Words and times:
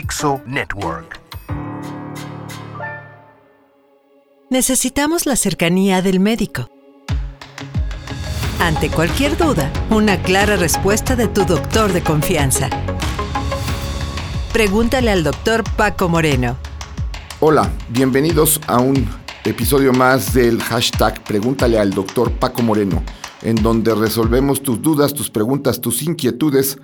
Dixo 0.00 0.40
Network. 0.46 1.20
Necesitamos 4.48 5.26
la 5.26 5.34
cercanía 5.34 6.02
del 6.02 6.20
médico. 6.20 6.68
Ante 8.60 8.90
cualquier 8.90 9.36
duda, 9.36 9.72
una 9.90 10.22
clara 10.22 10.54
respuesta 10.54 11.16
de 11.16 11.26
tu 11.26 11.44
doctor 11.44 11.92
de 11.92 12.00
confianza. 12.04 12.70
Pregúntale 14.52 15.10
al 15.10 15.24
doctor 15.24 15.64
Paco 15.76 16.08
Moreno. 16.08 16.56
Hola, 17.40 17.68
bienvenidos 17.88 18.60
a 18.68 18.78
un 18.78 19.04
episodio 19.42 19.92
más 19.92 20.32
del 20.32 20.62
hashtag 20.62 21.24
Pregúntale 21.24 21.76
al 21.76 21.90
doctor 21.90 22.30
Paco 22.30 22.62
Moreno, 22.62 23.02
en 23.42 23.56
donde 23.56 23.92
resolvemos 23.96 24.62
tus 24.62 24.80
dudas, 24.80 25.12
tus 25.12 25.28
preguntas, 25.28 25.80
tus 25.80 26.02
inquietudes 26.02 26.78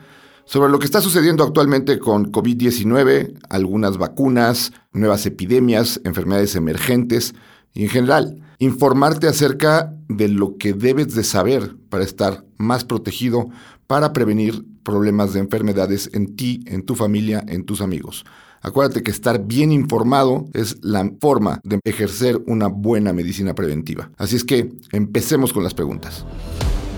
sobre 0.47 0.71
lo 0.71 0.79
que 0.79 0.87
está 0.87 1.01
sucediendo 1.01 1.45
actualmente 1.45 1.99
con 1.99 2.31
COVID-19, 2.31 3.39
algunas 3.49 3.99
vacunas, 3.99 4.73
nuevas 4.93 5.27
epidemias, 5.27 6.01
enfermedades 6.05 6.55
emergentes 6.55 7.35
y 7.73 7.85
en 7.85 7.89
general 7.89 8.43
informarte 8.59 9.27
acerca 9.27 9.95
de 10.09 10.29
lo 10.29 10.57
que 10.57 10.73
debes 10.73 11.15
de 11.15 11.25
saber 11.25 11.77
para 11.89 12.05
estar 12.05 12.45
más 12.57 12.85
protegido, 12.85 13.49
para 13.87 14.13
prevenir 14.13 14.65
problemas 14.83 15.33
de 15.33 15.41
enfermedades 15.41 16.11
en 16.13 16.37
ti, 16.37 16.63
en 16.67 16.85
tu 16.85 16.95
familia, 16.95 17.45
en 17.49 17.65
tus 17.65 17.81
amigos. 17.81 18.25
Acuérdate 18.61 19.03
que 19.03 19.11
estar 19.11 19.45
bien 19.45 19.73
informado 19.73 20.47
es 20.55 20.79
la 20.83 21.11
forma 21.21 21.61
de 21.65 21.81
ejercer 21.85 22.41
una 22.47 22.69
buena 22.69 23.13
medicina 23.13 23.55
preventiva. 23.55 24.11
Así 24.17 24.37
es 24.37 24.45
que 24.45 24.73
empecemos 24.93 25.53
con 25.53 25.65
las 25.65 25.75
preguntas. 25.75 26.25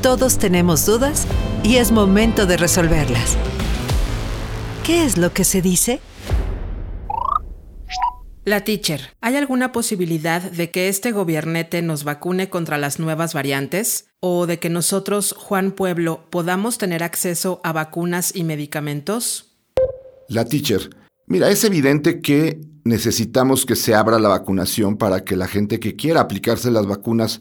Todos 0.07 0.39
tenemos 0.39 0.87
dudas 0.87 1.27
y 1.65 1.79
es 1.79 1.91
momento 1.91 2.47
de 2.47 2.57
resolverlas. 2.57 3.37
¿Qué 4.85 5.05
es 5.05 5.19
lo 5.19 5.33
que 5.33 5.43
se 5.43 5.61
dice? 5.61 5.99
La 8.45 8.63
teacher, 8.63 9.01
¿hay 9.21 9.35
alguna 9.35 9.73
posibilidad 9.73 10.41
de 10.41 10.71
que 10.71 10.89
este 10.89 11.11
gobiernete 11.11 11.83
nos 11.83 12.05
vacune 12.05 12.49
contra 12.49 12.79
las 12.79 13.01
nuevas 13.01 13.35
variantes? 13.35 14.07
¿O 14.21 14.47
de 14.47 14.61
que 14.61 14.71
nosotros, 14.71 15.35
Juan 15.37 15.73
Pueblo, 15.73 16.25
podamos 16.31 16.79
tener 16.79 17.03
acceso 17.03 17.61
a 17.65 17.73
vacunas 17.73 18.31
y 18.33 18.45
medicamentos? 18.45 19.57
La 20.29 20.45
teacher, 20.45 20.89
mira, 21.27 21.51
es 21.51 21.65
evidente 21.65 22.21
que 22.21 22.61
necesitamos 22.85 23.67
que 23.67 23.75
se 23.75 23.97
abra 23.97 24.21
la 24.21 24.29
vacunación 24.29 24.99
para 24.99 25.25
que 25.25 25.35
la 25.35 25.49
gente 25.49 25.81
que 25.81 25.97
quiera 25.97 26.21
aplicarse 26.21 26.71
las 26.71 26.87
vacunas 26.87 27.41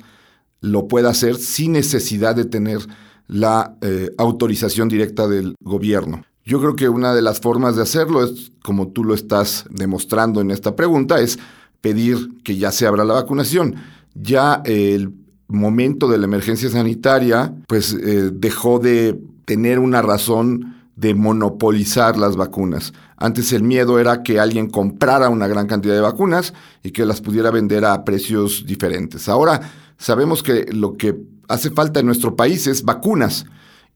lo 0.66 0.88
pueda 0.88 1.10
hacer 1.10 1.36
sin 1.36 1.74
necesidad 1.74 2.36
de 2.36 2.46
tener 2.46 2.80
la 3.28 3.76
eh, 3.82 4.12
autorización 4.18 4.90
directa 4.90 5.28
del 5.28 5.56
gobierno. 5.62 6.24
Yo 6.44 6.60
creo 6.60 6.76
que 6.76 6.90
una 6.90 7.14
de 7.14 7.22
las 7.22 7.40
formas 7.40 7.76
de 7.76 7.82
hacerlo 7.82 8.24
es, 8.24 8.52
como 8.64 8.90
tú 8.90 9.04
lo 9.04 9.16
estás 9.16 9.66
demostrando 9.70 10.42
en 10.42 10.52
esta 10.52 10.76
pregunta, 10.76 11.20
es 11.20 11.40
pedir 11.82 12.42
que 12.44 12.58
ya 12.58 12.72
se 12.72 12.86
abra 12.86 13.04
la 13.04 13.16
vacunación. 13.16 13.76
Ya 14.14 14.62
el 14.66 15.12
momento 15.48 16.08
de 16.08 16.18
la 16.18 16.26
emergencia 16.26 16.70
sanitaria, 16.70 17.54
pues 17.68 17.94
eh, 17.94 18.32
dejó 18.34 18.80
de 18.80 19.20
tener 19.46 19.80
una 19.80 20.02
razón 20.02 20.76
de 20.96 21.14
monopolizar 21.14 22.18
las 22.18 22.36
vacunas. 22.36 22.94
Antes 23.18 23.52
el 23.52 23.64
miedo 23.64 24.00
era 24.00 24.24
que 24.24 24.40
alguien 24.40 24.70
comprara 24.70 25.30
una 25.30 25.48
gran 25.48 25.68
cantidad 25.68 25.94
de 25.94 26.02
vacunas 26.02 26.54
y 26.84 26.92
que 26.92 27.06
las 27.06 27.22
pudiera 27.22 27.52
vender 27.52 27.86
a 27.86 28.06
precios 28.06 28.66
diferentes. 28.66 29.28
Ahora 29.28 29.62
sabemos 29.98 30.44
que 30.44 30.66
lo 30.72 30.98
que 30.98 31.16
hace 31.48 31.70
falta 31.70 32.00
en 32.00 32.06
nuestro 32.06 32.36
país 32.36 32.68
es 32.68 32.84
vacunas 32.84 33.46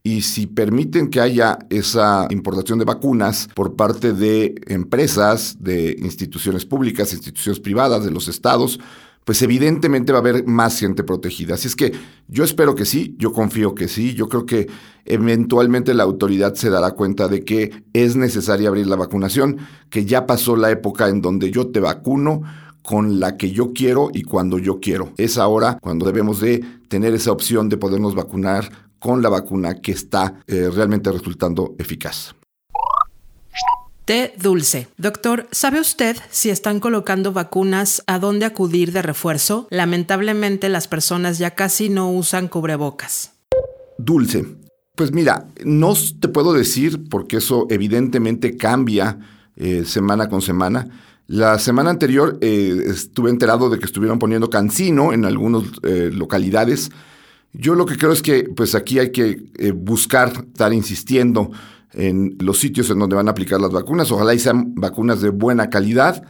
y 0.04 0.22
si 0.22 0.48
permiten 0.48 1.10
que 1.10 1.20
haya 1.20 1.60
esa 1.70 2.28
importación 2.30 2.80
de 2.80 2.86
vacunas 2.86 3.50
por 3.54 3.76
parte 3.76 4.14
de 4.14 4.56
empresas, 4.68 5.58
de 5.60 5.96
instituciones 6.00 6.66
públicas, 6.66 7.12
instituciones 7.12 7.60
privadas, 7.60 8.06
de 8.06 8.12
los 8.12 8.28
estados, 8.28 8.80
pues 9.26 9.42
evidentemente 9.42 10.12
va 10.12 10.20
a 10.20 10.22
haber 10.22 10.48
más 10.48 10.80
gente 10.80 11.04
protegida. 11.04 11.56
Así 11.56 11.68
es 11.68 11.76
que 11.76 11.92
yo 12.28 12.44
espero 12.44 12.76
que 12.76 12.86
sí, 12.86 13.16
yo 13.20 13.34
confío 13.34 13.76
que 13.76 13.88
sí, 13.88 14.14
yo 14.14 14.30
creo 14.30 14.46
que 14.46 14.68
eventualmente 15.06 15.94
la 15.94 16.04
autoridad 16.04 16.56
se 16.56 16.70
dará 16.70 16.92
cuenta 16.92 17.28
de 17.28 17.44
que 17.44 17.84
es 17.94 18.16
necesaria 18.16 18.70
abrir 18.70 18.88
la 18.88 18.96
vacunación, 18.96 19.58
que 19.90 20.06
ya 20.06 20.26
pasó 20.26 20.56
la 20.56 20.72
época 20.72 21.10
en 21.10 21.22
donde 21.22 21.52
yo 21.52 21.68
te 21.68 21.80
vacuno 21.80 22.42
con 22.90 23.20
la 23.20 23.38
que 23.38 23.52
yo 23.52 23.72
quiero 23.72 24.10
y 24.12 24.24
cuando 24.24 24.58
yo 24.58 24.80
quiero. 24.80 25.14
Es 25.16 25.38
ahora 25.38 25.78
cuando 25.80 26.08
debemos 26.08 26.40
de 26.40 26.66
tener 26.88 27.14
esa 27.14 27.32
opción 27.32 27.70
de 27.70 27.78
podernos 27.78 28.16
vacunar 28.16 28.90
con 28.98 29.22
la 29.22 29.30
vacuna 29.30 29.76
que 29.76 29.92
está 29.92 30.42
eh, 30.48 30.72
realmente 30.74 31.12
resultando 31.12 31.76
eficaz. 31.78 32.34
Té 34.06 34.34
dulce. 34.42 34.88
Doctor, 34.98 35.48
¿sabe 35.52 35.80
usted 35.80 36.18
si 36.32 36.50
están 36.50 36.80
colocando 36.80 37.32
vacunas 37.32 38.02
a 38.08 38.18
dónde 38.18 38.48
acudir 38.48 38.92
de 38.92 39.04
refuerzo? 39.04 39.68
Lamentablemente 39.70 40.68
las 40.68 40.88
personas 40.88 41.38
ya 41.38 41.52
casi 41.52 41.90
no 41.90 42.12
usan 42.12 42.48
cubrebocas. 42.48 43.34
Dulce. 44.00 44.48
Pues 44.96 45.12
mira, 45.12 45.46
no 45.64 45.94
te 46.20 46.28
puedo 46.28 46.54
decir 46.54 47.08
porque 47.08 47.38
eso 47.38 47.68
evidentemente 47.70 48.58
cambia 48.58 49.20
eh, 49.58 49.86
semana 49.86 50.28
con 50.28 50.42
semana. 50.42 50.88
La 51.30 51.58
semana 51.60 51.90
anterior 51.90 52.38
eh, 52.42 52.84
estuve 52.88 53.30
enterado 53.30 53.70
de 53.70 53.80
que 53.80 53.86
estuvieron 53.86 54.20
poniendo 54.20 54.50
cancino 54.50 55.14
en 55.14 55.24
algunas 55.24 55.64
localidades 55.84 56.92
yo 57.54 57.76
lo 57.76 57.86
que 57.86 57.98
creo 57.98 58.12
es 58.12 58.22
que 58.22 58.44
pues 58.44 58.76
aquí 58.76 59.00
hay 59.00 59.12
que 59.12 59.44
eh, 59.58 59.72
buscar 59.72 60.30
estar 60.30 60.72
insistiendo 60.72 61.52
en 61.94 62.38
los 62.40 62.60
sitios 62.60 62.90
en 62.92 63.00
donde 63.00 63.16
van 63.16 63.28
a 63.28 63.32
aplicar 63.32 63.60
las 63.60 63.72
vacunas. 63.72 64.12
Ojalá 64.12 64.34
y 64.34 64.40
sean 64.40 64.76
vacunas 64.76 65.22
de 65.22 65.30
buena 65.30 65.70
calidad. 65.70 66.24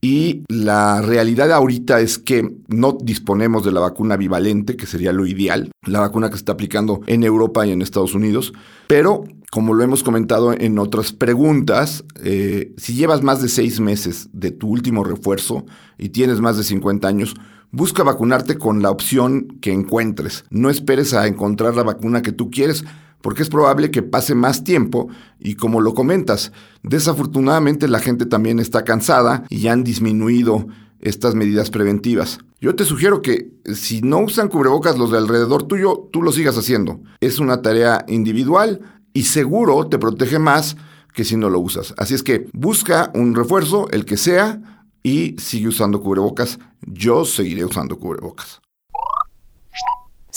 Y 0.00 0.44
la 0.48 1.02
realidad 1.02 1.50
ahorita 1.52 2.00
es 2.00 2.18
que 2.18 2.56
no 2.68 2.96
disponemos 3.00 3.64
de 3.64 3.72
la 3.72 3.80
vacuna 3.80 4.16
bivalente, 4.16 4.76
que 4.76 4.86
sería 4.86 5.12
lo 5.12 5.26
ideal, 5.26 5.72
la 5.86 6.00
vacuna 6.00 6.28
que 6.28 6.34
se 6.34 6.40
está 6.40 6.52
aplicando 6.52 7.00
en 7.06 7.24
Europa 7.24 7.66
y 7.66 7.72
en 7.72 7.82
Estados 7.82 8.14
Unidos. 8.14 8.52
Pero, 8.86 9.24
como 9.50 9.74
lo 9.74 9.82
hemos 9.82 10.04
comentado 10.04 10.52
en 10.52 10.78
otras 10.78 11.12
preguntas, 11.12 12.04
eh, 12.22 12.74
si 12.76 12.94
llevas 12.94 13.22
más 13.22 13.42
de 13.42 13.48
seis 13.48 13.80
meses 13.80 14.28
de 14.32 14.52
tu 14.52 14.68
último 14.68 15.02
refuerzo 15.02 15.66
y 15.98 16.10
tienes 16.10 16.40
más 16.40 16.56
de 16.56 16.64
50 16.64 17.08
años, 17.08 17.34
Busca 17.70 18.02
vacunarte 18.02 18.56
con 18.56 18.80
la 18.80 18.90
opción 18.90 19.58
que 19.60 19.72
encuentres. 19.72 20.46
No 20.48 20.70
esperes 20.70 21.12
a 21.12 21.26
encontrar 21.26 21.76
la 21.76 21.82
vacuna 21.82 22.22
que 22.22 22.32
tú 22.32 22.50
quieres, 22.50 22.82
porque 23.20 23.42
es 23.42 23.48
probable 23.48 23.90
que 23.90 24.02
pase 24.02 24.34
más 24.34 24.64
tiempo 24.64 25.08
y 25.38 25.54
como 25.54 25.80
lo 25.80 25.94
comentas, 25.94 26.52
desafortunadamente 26.82 27.88
la 27.88 27.98
gente 27.98 28.26
también 28.26 28.58
está 28.60 28.84
cansada 28.84 29.44
y 29.48 29.68
han 29.68 29.84
disminuido 29.84 30.66
estas 31.00 31.34
medidas 31.34 31.70
preventivas. 31.70 32.38
Yo 32.60 32.74
te 32.74 32.84
sugiero 32.84 33.22
que 33.22 33.50
si 33.74 34.00
no 34.02 34.18
usan 34.18 34.48
cubrebocas 34.48 34.98
los 34.98 35.10
de 35.10 35.18
alrededor 35.18 35.64
tuyo, 35.64 36.08
tú 36.12 36.22
lo 36.22 36.32
sigas 36.32 36.58
haciendo. 36.58 37.00
Es 37.20 37.38
una 37.38 37.62
tarea 37.62 38.04
individual 38.08 38.80
y 39.12 39.24
seguro 39.24 39.86
te 39.88 39.98
protege 39.98 40.38
más 40.38 40.76
que 41.14 41.24
si 41.24 41.36
no 41.36 41.50
lo 41.50 41.60
usas. 41.60 41.94
Así 41.96 42.14
es 42.14 42.22
que 42.22 42.48
busca 42.52 43.10
un 43.14 43.34
refuerzo, 43.34 43.88
el 43.90 44.04
que 44.04 44.16
sea, 44.16 44.84
y 45.02 45.36
sigue 45.38 45.68
usando 45.68 46.00
cubrebocas. 46.00 46.58
Yo 46.82 47.24
seguiré 47.24 47.64
usando 47.64 47.98
cubrebocas. 47.98 48.60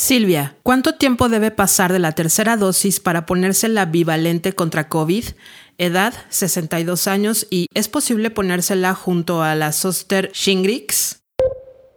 Silvia, 0.02 0.58
¿cuánto 0.64 0.96
tiempo 0.96 1.30
debe 1.30 1.52
pasar 1.52 1.94
de 1.94 2.00
la 2.00 2.14
tercera 2.14 2.58
dosis 2.58 3.00
para 3.00 3.28
ponerse 3.28 3.68
la 3.68 3.86
bivalente 3.86 4.54
contra 4.54 4.90
COVID? 4.90 5.26
Edad 5.78 6.16
62 6.30 7.06
años 7.06 7.46
y 7.52 7.68
¿es 7.76 7.88
posible 7.88 8.32
ponérsela 8.32 8.96
junto 8.96 9.44
a 9.44 9.54
la 9.54 9.72
Soster 9.72 10.32
Shingrix? 10.34 11.22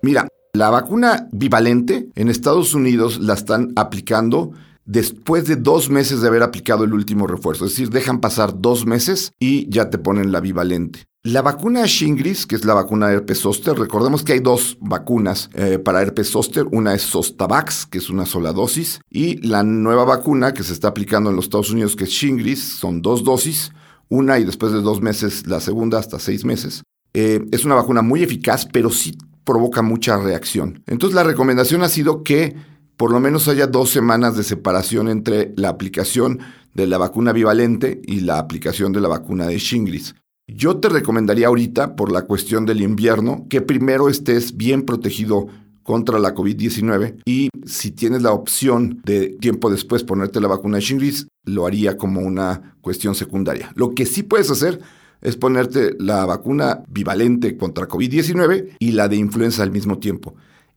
Mira, 0.03 0.29
la 0.53 0.69
vacuna 0.69 1.29
bivalente 1.33 2.11
en 2.15 2.29
Estados 2.29 2.75
Unidos 2.75 3.21
la 3.21 3.33
están 3.33 3.73
aplicando 3.75 4.53
después 4.85 5.47
de 5.47 5.57
dos 5.57 5.89
meses 5.89 6.21
de 6.21 6.29
haber 6.29 6.43
aplicado 6.43 6.85
el 6.85 6.93
último 6.93 7.27
refuerzo. 7.27 7.65
Es 7.65 7.71
decir, 7.71 7.89
dejan 7.89 8.21
pasar 8.21 8.61
dos 8.61 8.85
meses 8.85 9.33
y 9.41 9.67
ya 9.71 9.89
te 9.89 9.97
ponen 9.97 10.31
la 10.31 10.41
bivalente. 10.41 11.07
La 11.27 11.41
vacuna 11.41 11.87
Shingris, 11.87 12.45
que 12.45 12.55
es 12.55 12.67
la 12.67 12.75
vacuna 12.75 13.09
de 13.09 13.15
herpes 13.15 13.39
zóster, 13.39 13.79
recordemos 13.79 14.25
que 14.25 14.35
hay 14.35 14.41
dos 14.41 14.77
vacunas 14.79 15.49
eh, 15.55 15.79
para 15.79 16.03
herpes 16.03 16.29
zóster. 16.29 16.67
Una 16.71 16.93
es 16.93 17.01
Zostavax, 17.01 17.87
que 17.87 17.97
es 17.97 18.11
una 18.11 18.27
sola 18.27 18.53
dosis, 18.53 19.01
y 19.09 19.39
la 19.39 19.63
nueva 19.63 20.05
vacuna 20.05 20.53
que 20.53 20.63
se 20.63 20.75
está 20.75 20.89
aplicando 20.89 21.31
en 21.31 21.37
los 21.37 21.47
Estados 21.47 21.71
Unidos, 21.71 21.97
que 21.97 22.05
es 22.05 22.11
Shingris, 22.11 22.63
son 22.63 23.01
dos 23.01 23.25
dosis, 23.25 23.73
una 24.11 24.39
y 24.39 24.45
después 24.45 24.73
de 24.73 24.83
dos 24.83 25.01
meses 25.01 25.47
la 25.47 25.61
segunda 25.61 25.99
hasta 25.99 26.19
seis 26.19 26.45
meses. 26.45 26.83
Eh, 27.15 27.43
es 27.53 27.65
una 27.65 27.77
vacuna 27.77 28.03
muy 28.03 28.23
eficaz, 28.23 28.67
pero 28.71 28.91
sí 28.91 29.17
provoca 29.45 29.81
mucha 29.81 30.19
reacción. 30.19 30.83
Entonces 30.87 31.15
la 31.15 31.25
recomendación 31.25 31.83
ha 31.85 31.89
sido 31.89 32.23
que 32.23 32.55
por 32.99 33.11
lo 33.11 33.21
menos 33.21 33.49
haya 33.49 33.67
dos 33.67 33.89
semanas 33.89 34.37
de 34.37 34.43
separación 34.43 35.09
entre 35.09 35.55
la 35.57 35.71
aplicación 35.71 36.41
de 36.75 36.87
la 36.87 36.99
vacuna 36.99 37.33
bivalente 37.33 38.03
y 38.05 38.21
la 38.21 38.39
aplicación 38.39 38.93
de 38.93 39.01
la 39.01 39.09
vacuna 39.09 39.47
de 39.47 39.57
Shingris. 39.57 40.15
Yo 40.47 40.77
te 40.77 40.89
recomendaría 40.89 41.47
ahorita, 41.47 41.97
por 41.97 42.13
la 42.13 42.23
cuestión 42.23 42.67
del 42.67 42.83
invierno, 42.83 43.47
que 43.49 43.63
primero 43.63 44.09
estés 44.09 44.57
bien 44.57 44.83
protegido 44.83 45.47
contra 45.83 46.19
la 46.19 46.35
COVID-19 46.35 47.23
y 47.25 47.51
si 47.65 47.91
tienes 47.93 48.23
la 48.23 48.33
opción 48.33 49.01
de 49.05 49.37
tiempo 49.41 49.71
después 49.71 50.03
ponerte 50.03 50.41
la 50.41 50.49
vacuna 50.49 50.77
de 50.77 50.83
Shingrix, 50.83 51.29
lo 51.45 51.67
haría 51.67 51.97
como 51.97 52.21
una 52.21 52.77
cuestión 52.81 53.15
secundaria. 53.15 53.71
Lo 53.75 53.95
que 53.95 54.07
sí 54.07 54.23
puedes 54.23 54.51
hacer 54.51 54.81
es 55.21 55.37
ponerte 55.37 55.95
la 55.99 56.27
vacuna 56.27 56.83
bivalente 56.89 57.57
contra 57.57 57.89
COVID-19 57.89 58.77
y 58.79 58.93
la 58.93 59.09
de 59.09 59.17
influenza 59.17 59.63
al 59.63 59.71
mismo 59.71 59.99
tiempo. 59.99 60.35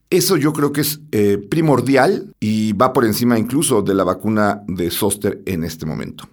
Eso 0.09 0.37
yo 0.37 0.53
creo 0.53 0.71
que 0.71 0.81
es 0.81 1.01
eh, 1.11 1.37
primordial 1.37 2.33
y 2.39 2.71
va 2.73 2.93
por 2.93 3.03
encima 3.03 3.37
incluso 3.37 3.81
de 3.81 3.93
la 3.93 4.05
vacuna 4.05 4.63
de 4.67 4.89
Soster 4.91 5.41
en 5.45 5.65
este 5.65 5.85
momento. 5.85 6.29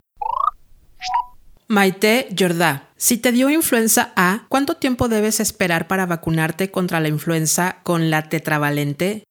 Maite 1.74 2.28
Jordá, 2.38 2.90
si 2.96 3.18
te 3.18 3.32
dio 3.32 3.50
influenza 3.50 4.12
A, 4.14 4.46
¿cuánto 4.48 4.76
tiempo 4.76 5.08
debes 5.08 5.40
esperar 5.40 5.88
para 5.88 6.06
vacunarte 6.06 6.70
contra 6.70 7.00
la 7.00 7.08
influenza 7.08 7.78
con 7.82 8.10
la 8.10 8.28
tetravalente? 8.28 9.24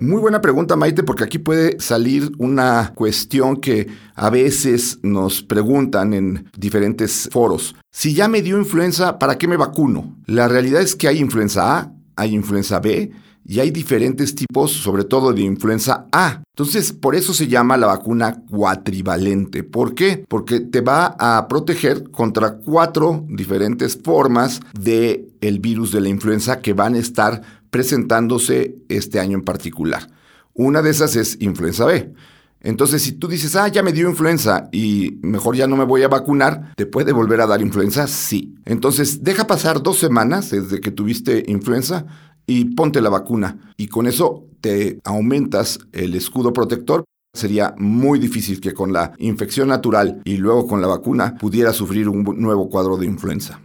Muy 0.00 0.18
buena 0.22 0.40
pregunta, 0.40 0.74
Maite, 0.74 1.02
porque 1.02 1.24
aquí 1.24 1.38
puede 1.38 1.78
salir 1.78 2.32
una 2.38 2.94
cuestión 2.94 3.58
que 3.58 3.88
a 4.14 4.30
veces 4.30 5.00
nos 5.02 5.42
preguntan 5.42 6.14
en 6.14 6.50
diferentes 6.56 7.28
foros. 7.30 7.74
Si 7.92 8.14
ya 8.14 8.26
me 8.26 8.40
dio 8.40 8.56
influenza, 8.56 9.18
¿para 9.18 9.36
qué 9.36 9.46
me 9.46 9.58
vacuno? 9.58 10.16
La 10.24 10.48
realidad 10.48 10.80
es 10.80 10.96
que 10.96 11.08
hay 11.08 11.18
influenza 11.18 11.78
A, 11.78 11.92
hay 12.16 12.34
influenza 12.34 12.80
B 12.80 13.12
y 13.48 13.60
hay 13.60 13.70
diferentes 13.70 14.34
tipos, 14.34 14.72
sobre 14.72 15.04
todo 15.04 15.32
de 15.32 15.42
influenza 15.42 16.08
A. 16.10 16.42
Entonces, 16.52 16.92
por 16.92 17.14
eso 17.14 17.32
se 17.32 17.46
llama 17.46 17.76
la 17.76 17.86
vacuna 17.86 18.42
cuatrivalente. 18.50 19.62
¿Por 19.62 19.94
qué? 19.94 20.24
Porque 20.28 20.60
te 20.60 20.80
va 20.80 21.16
a 21.18 21.46
proteger 21.46 22.10
contra 22.10 22.56
cuatro 22.56 23.24
diferentes 23.28 23.98
formas 24.02 24.60
del 24.78 25.32
el 25.40 25.60
virus 25.60 25.92
de 25.92 26.00
la 26.00 26.08
influenza 26.08 26.60
que 26.60 26.72
van 26.72 26.94
a 26.94 26.98
estar 26.98 27.40
presentándose 27.70 28.76
este 28.88 29.20
año 29.20 29.38
en 29.38 29.44
particular. 29.44 30.10
Una 30.54 30.82
de 30.82 30.90
esas 30.90 31.14
es 31.14 31.36
influenza 31.40 31.84
B. 31.84 32.12
Entonces, 32.60 33.02
si 33.02 33.12
tú 33.12 33.28
dices, 33.28 33.54
ah, 33.54 33.68
ya 33.68 33.84
me 33.84 33.92
dio 33.92 34.08
influenza 34.08 34.68
y 34.72 35.18
mejor 35.22 35.54
ya 35.54 35.68
no 35.68 35.76
me 35.76 35.84
voy 35.84 36.02
a 36.02 36.08
vacunar, 36.08 36.72
¿te 36.74 36.84
puede 36.84 37.12
volver 37.12 37.40
a 37.40 37.46
dar 37.46 37.60
influenza? 37.60 38.08
Sí. 38.08 38.56
Entonces, 38.64 39.22
deja 39.22 39.46
pasar 39.46 39.82
dos 39.82 39.98
semanas 39.98 40.50
desde 40.50 40.80
que 40.80 40.90
tuviste 40.90 41.44
influenza 41.46 42.06
y 42.46 42.64
ponte 42.76 43.00
la 43.00 43.10
vacuna. 43.10 43.72
Y 43.76 43.88
con 43.88 44.06
eso 44.06 44.44
te 44.60 45.00
aumentas 45.04 45.78
el 45.92 46.14
escudo 46.14 46.52
protector. 46.52 47.04
Sería 47.34 47.74
muy 47.76 48.18
difícil 48.18 48.60
que 48.60 48.72
con 48.72 48.92
la 48.92 49.12
infección 49.18 49.68
natural 49.68 50.22
y 50.24 50.38
luego 50.38 50.66
con 50.66 50.80
la 50.80 50.86
vacuna 50.86 51.36
pudiera 51.36 51.72
sufrir 51.72 52.08
un 52.08 52.24
nuevo 52.40 52.70
cuadro 52.70 52.96
de 52.96 53.06
influenza. 53.06 53.60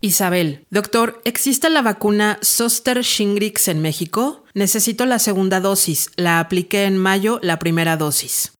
Isabel, 0.00 0.66
doctor, 0.70 1.22
¿existe 1.24 1.70
la 1.70 1.80
vacuna 1.80 2.38
Soster 2.42 3.00
Shingrix 3.00 3.68
en 3.68 3.80
México? 3.80 4.44
Necesito 4.52 5.06
la 5.06 5.18
segunda 5.18 5.60
dosis. 5.60 6.10
La 6.16 6.40
apliqué 6.40 6.84
en 6.84 6.98
mayo, 6.98 7.40
la 7.42 7.58
primera 7.58 7.96
dosis. 7.96 8.52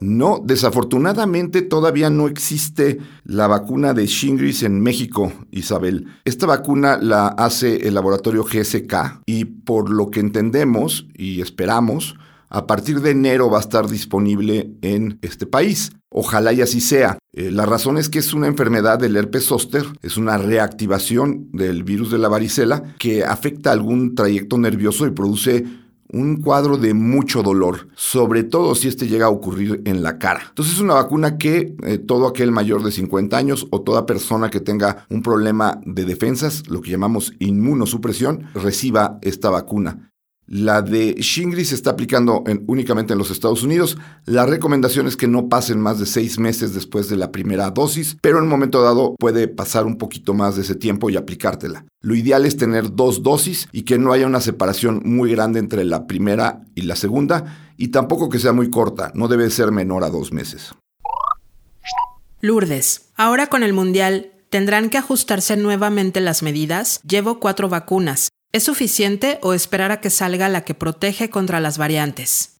No, 0.00 0.40
desafortunadamente 0.42 1.60
todavía 1.60 2.08
no 2.08 2.26
existe 2.26 2.98
la 3.24 3.46
vacuna 3.46 3.92
de 3.92 4.06
Shingrix 4.06 4.62
en 4.62 4.80
México, 4.80 5.30
Isabel. 5.50 6.06
Esta 6.24 6.46
vacuna 6.46 6.96
la 6.96 7.28
hace 7.28 7.86
el 7.86 7.94
laboratorio 7.94 8.44
GSK 8.44 9.22
y 9.26 9.44
por 9.44 9.90
lo 9.90 10.10
que 10.10 10.20
entendemos 10.20 11.06
y 11.14 11.42
esperamos, 11.42 12.16
a 12.48 12.66
partir 12.66 13.00
de 13.00 13.10
enero 13.10 13.50
va 13.50 13.58
a 13.58 13.60
estar 13.60 13.88
disponible 13.88 14.72
en 14.80 15.18
este 15.20 15.46
país. 15.46 15.92
Ojalá 16.08 16.52
y 16.52 16.62
así 16.62 16.80
sea. 16.80 17.18
Eh, 17.32 17.52
la 17.52 17.66
razón 17.66 17.96
es 17.96 18.08
que 18.08 18.18
es 18.18 18.34
una 18.34 18.48
enfermedad 18.48 18.98
del 18.98 19.16
herpes 19.16 19.44
zóster, 19.44 19.84
es 20.02 20.16
una 20.16 20.36
reactivación 20.38 21.48
del 21.52 21.84
virus 21.84 22.10
de 22.10 22.18
la 22.18 22.28
varicela 22.28 22.82
que 22.98 23.22
afecta 23.22 23.70
algún 23.70 24.16
trayecto 24.16 24.58
nervioso 24.58 25.06
y 25.06 25.12
produce 25.12 25.64
un 26.12 26.42
cuadro 26.42 26.76
de 26.76 26.94
mucho 26.94 27.42
dolor, 27.42 27.88
sobre 27.94 28.44
todo 28.44 28.74
si 28.74 28.88
este 28.88 29.08
llega 29.08 29.26
a 29.26 29.30
ocurrir 29.30 29.82
en 29.84 30.02
la 30.02 30.18
cara. 30.18 30.42
Entonces 30.48 30.74
es 30.74 30.80
una 30.80 30.94
vacuna 30.94 31.38
que 31.38 31.74
eh, 31.84 31.98
todo 31.98 32.26
aquel 32.26 32.52
mayor 32.52 32.82
de 32.82 32.92
50 32.92 33.36
años 33.36 33.66
o 33.70 33.82
toda 33.82 34.06
persona 34.06 34.50
que 34.50 34.60
tenga 34.60 35.06
un 35.08 35.22
problema 35.22 35.80
de 35.84 36.04
defensas, 36.04 36.68
lo 36.68 36.80
que 36.80 36.90
llamamos 36.90 37.32
inmunosupresión, 37.38 38.46
reciba 38.54 39.18
esta 39.22 39.50
vacuna. 39.50 40.09
La 40.50 40.82
de 40.82 41.14
Shingrix 41.14 41.68
se 41.68 41.76
está 41.76 41.90
aplicando 41.90 42.42
únicamente 42.66 43.12
en 43.12 43.20
los 43.20 43.30
Estados 43.30 43.62
Unidos. 43.62 43.96
La 44.24 44.46
recomendación 44.46 45.06
es 45.06 45.16
que 45.16 45.28
no 45.28 45.48
pasen 45.48 45.80
más 45.80 46.00
de 46.00 46.06
seis 46.06 46.40
meses 46.40 46.74
después 46.74 47.08
de 47.08 47.16
la 47.16 47.30
primera 47.30 47.70
dosis, 47.70 48.16
pero 48.20 48.38
en 48.38 48.44
un 48.44 48.50
momento 48.50 48.82
dado 48.82 49.14
puede 49.16 49.46
pasar 49.46 49.86
un 49.86 49.96
poquito 49.96 50.34
más 50.34 50.56
de 50.56 50.62
ese 50.62 50.74
tiempo 50.74 51.08
y 51.08 51.16
aplicártela. 51.16 51.84
Lo 52.02 52.16
ideal 52.16 52.46
es 52.46 52.56
tener 52.56 52.96
dos 52.96 53.22
dosis 53.22 53.68
y 53.70 53.82
que 53.82 53.96
no 53.96 54.12
haya 54.12 54.26
una 54.26 54.40
separación 54.40 55.02
muy 55.04 55.30
grande 55.30 55.60
entre 55.60 55.84
la 55.84 56.08
primera 56.08 56.62
y 56.74 56.82
la 56.82 56.96
segunda, 56.96 57.72
y 57.76 57.88
tampoco 57.88 58.28
que 58.28 58.40
sea 58.40 58.52
muy 58.52 58.70
corta, 58.70 59.12
no 59.14 59.28
debe 59.28 59.48
ser 59.50 59.70
menor 59.70 60.02
a 60.02 60.10
dos 60.10 60.32
meses. 60.32 60.72
Lourdes, 62.40 63.12
ahora 63.14 63.46
con 63.46 63.62
el 63.62 63.72
Mundial, 63.72 64.32
¿tendrán 64.48 64.90
que 64.90 64.98
ajustarse 64.98 65.56
nuevamente 65.56 66.20
las 66.20 66.42
medidas? 66.42 67.00
Llevo 67.06 67.38
cuatro 67.38 67.68
vacunas. 67.68 68.30
¿Es 68.52 68.64
suficiente 68.64 69.38
o 69.42 69.54
esperar 69.54 69.92
a 69.92 70.00
que 70.00 70.10
salga 70.10 70.48
la 70.48 70.64
que 70.64 70.74
protege 70.74 71.30
contra 71.30 71.60
las 71.60 71.78
variantes? 71.78 72.56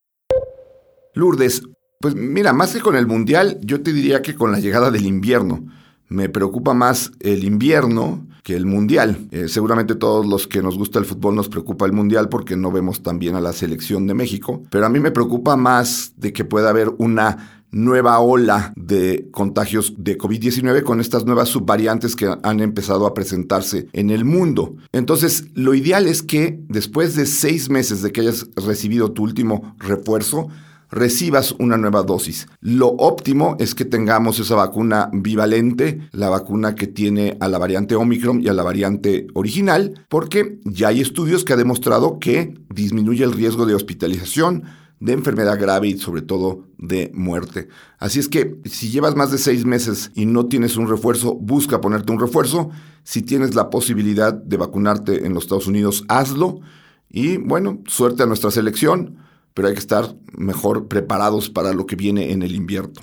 Lourdes, 1.14 1.62
pues 1.98 2.14
mira, 2.14 2.52
más 2.52 2.72
que 2.72 2.80
con 2.80 2.94
el 2.94 3.08
Mundial, 3.08 3.58
yo 3.62 3.82
te 3.82 3.92
diría 3.92 4.22
que 4.22 4.36
con 4.36 4.52
la 4.52 4.60
llegada 4.60 4.92
del 4.92 5.04
invierno. 5.04 5.66
Me 6.06 6.28
preocupa 6.28 6.74
más 6.74 7.10
el 7.18 7.42
invierno 7.42 8.24
que 8.44 8.54
el 8.54 8.66
Mundial. 8.66 9.26
Eh, 9.32 9.48
seguramente 9.48 9.96
todos 9.96 10.24
los 10.26 10.46
que 10.46 10.62
nos 10.62 10.78
gusta 10.78 11.00
el 11.00 11.06
fútbol 11.06 11.34
nos 11.34 11.48
preocupa 11.48 11.86
el 11.86 11.92
Mundial 11.92 12.28
porque 12.28 12.56
no 12.56 12.70
vemos 12.70 13.02
tan 13.02 13.18
bien 13.18 13.34
a 13.34 13.40
la 13.40 13.52
selección 13.52 14.06
de 14.06 14.14
México. 14.14 14.62
Pero 14.70 14.86
a 14.86 14.90
mí 14.90 15.00
me 15.00 15.10
preocupa 15.10 15.56
más 15.56 16.12
de 16.16 16.32
que 16.32 16.44
pueda 16.44 16.70
haber 16.70 16.90
una 16.98 17.59
nueva 17.70 18.18
ola 18.20 18.72
de 18.76 19.28
contagios 19.30 19.94
de 19.96 20.18
COVID-19 20.18 20.82
con 20.82 21.00
estas 21.00 21.24
nuevas 21.24 21.48
subvariantes 21.48 22.16
que 22.16 22.32
han 22.42 22.60
empezado 22.60 23.06
a 23.06 23.14
presentarse 23.14 23.88
en 23.92 24.10
el 24.10 24.24
mundo. 24.24 24.76
Entonces, 24.92 25.46
lo 25.54 25.74
ideal 25.74 26.06
es 26.06 26.22
que 26.22 26.60
después 26.68 27.14
de 27.16 27.26
seis 27.26 27.70
meses 27.70 28.02
de 28.02 28.12
que 28.12 28.22
hayas 28.22 28.46
recibido 28.56 29.12
tu 29.12 29.22
último 29.22 29.74
refuerzo, 29.78 30.48
recibas 30.90 31.54
una 31.58 31.76
nueva 31.76 32.02
dosis. 32.02 32.48
Lo 32.60 32.88
óptimo 32.88 33.56
es 33.58 33.74
que 33.74 33.84
tengamos 33.84 34.38
esa 34.38 34.56
vacuna 34.56 35.08
bivalente, 35.12 36.08
la 36.12 36.28
vacuna 36.28 36.74
que 36.74 36.86
tiene 36.86 37.36
a 37.40 37.48
la 37.48 37.58
variante 37.58 37.94
Omicron 37.94 38.42
y 38.42 38.48
a 38.48 38.52
la 38.52 38.62
variante 38.62 39.28
original, 39.34 40.04
porque 40.08 40.58
ya 40.64 40.88
hay 40.88 41.00
estudios 41.00 41.44
que 41.44 41.52
han 41.52 41.60
demostrado 41.60 42.18
que 42.18 42.54
disminuye 42.74 43.24
el 43.24 43.32
riesgo 43.32 43.66
de 43.66 43.74
hospitalización, 43.74 44.64
de 45.00 45.14
enfermedad 45.14 45.58
grave 45.58 45.88
y 45.88 45.98
sobre 45.98 46.22
todo 46.22 46.66
de 46.78 47.10
muerte. 47.14 47.68
Así 47.98 48.20
es 48.20 48.28
que 48.28 48.60
si 48.66 48.90
llevas 48.90 49.16
más 49.16 49.30
de 49.32 49.38
seis 49.38 49.64
meses 49.64 50.12
y 50.14 50.26
no 50.26 50.46
tienes 50.46 50.76
un 50.76 50.88
refuerzo, 50.88 51.34
busca 51.34 51.80
ponerte 51.80 52.12
un 52.12 52.20
refuerzo. 52.20 52.70
Si 53.02 53.22
tienes 53.22 53.54
la 53.54 53.70
posibilidad 53.70 54.32
de 54.32 54.56
vacunarte 54.58 55.26
en 55.26 55.32
los 55.32 55.44
Estados 55.44 55.66
Unidos, 55.66 56.04
hazlo. 56.08 56.60
Y 57.08 57.38
bueno, 57.38 57.80
suerte 57.86 58.22
a 58.22 58.26
nuestra 58.26 58.50
selección, 58.50 59.16
pero 59.54 59.68
hay 59.68 59.74
que 59.74 59.80
estar 59.80 60.14
mejor 60.36 60.86
preparados 60.86 61.48
para 61.48 61.72
lo 61.72 61.86
que 61.86 61.96
viene 61.96 62.32
en 62.32 62.42
el 62.42 62.54
invierno. 62.54 63.00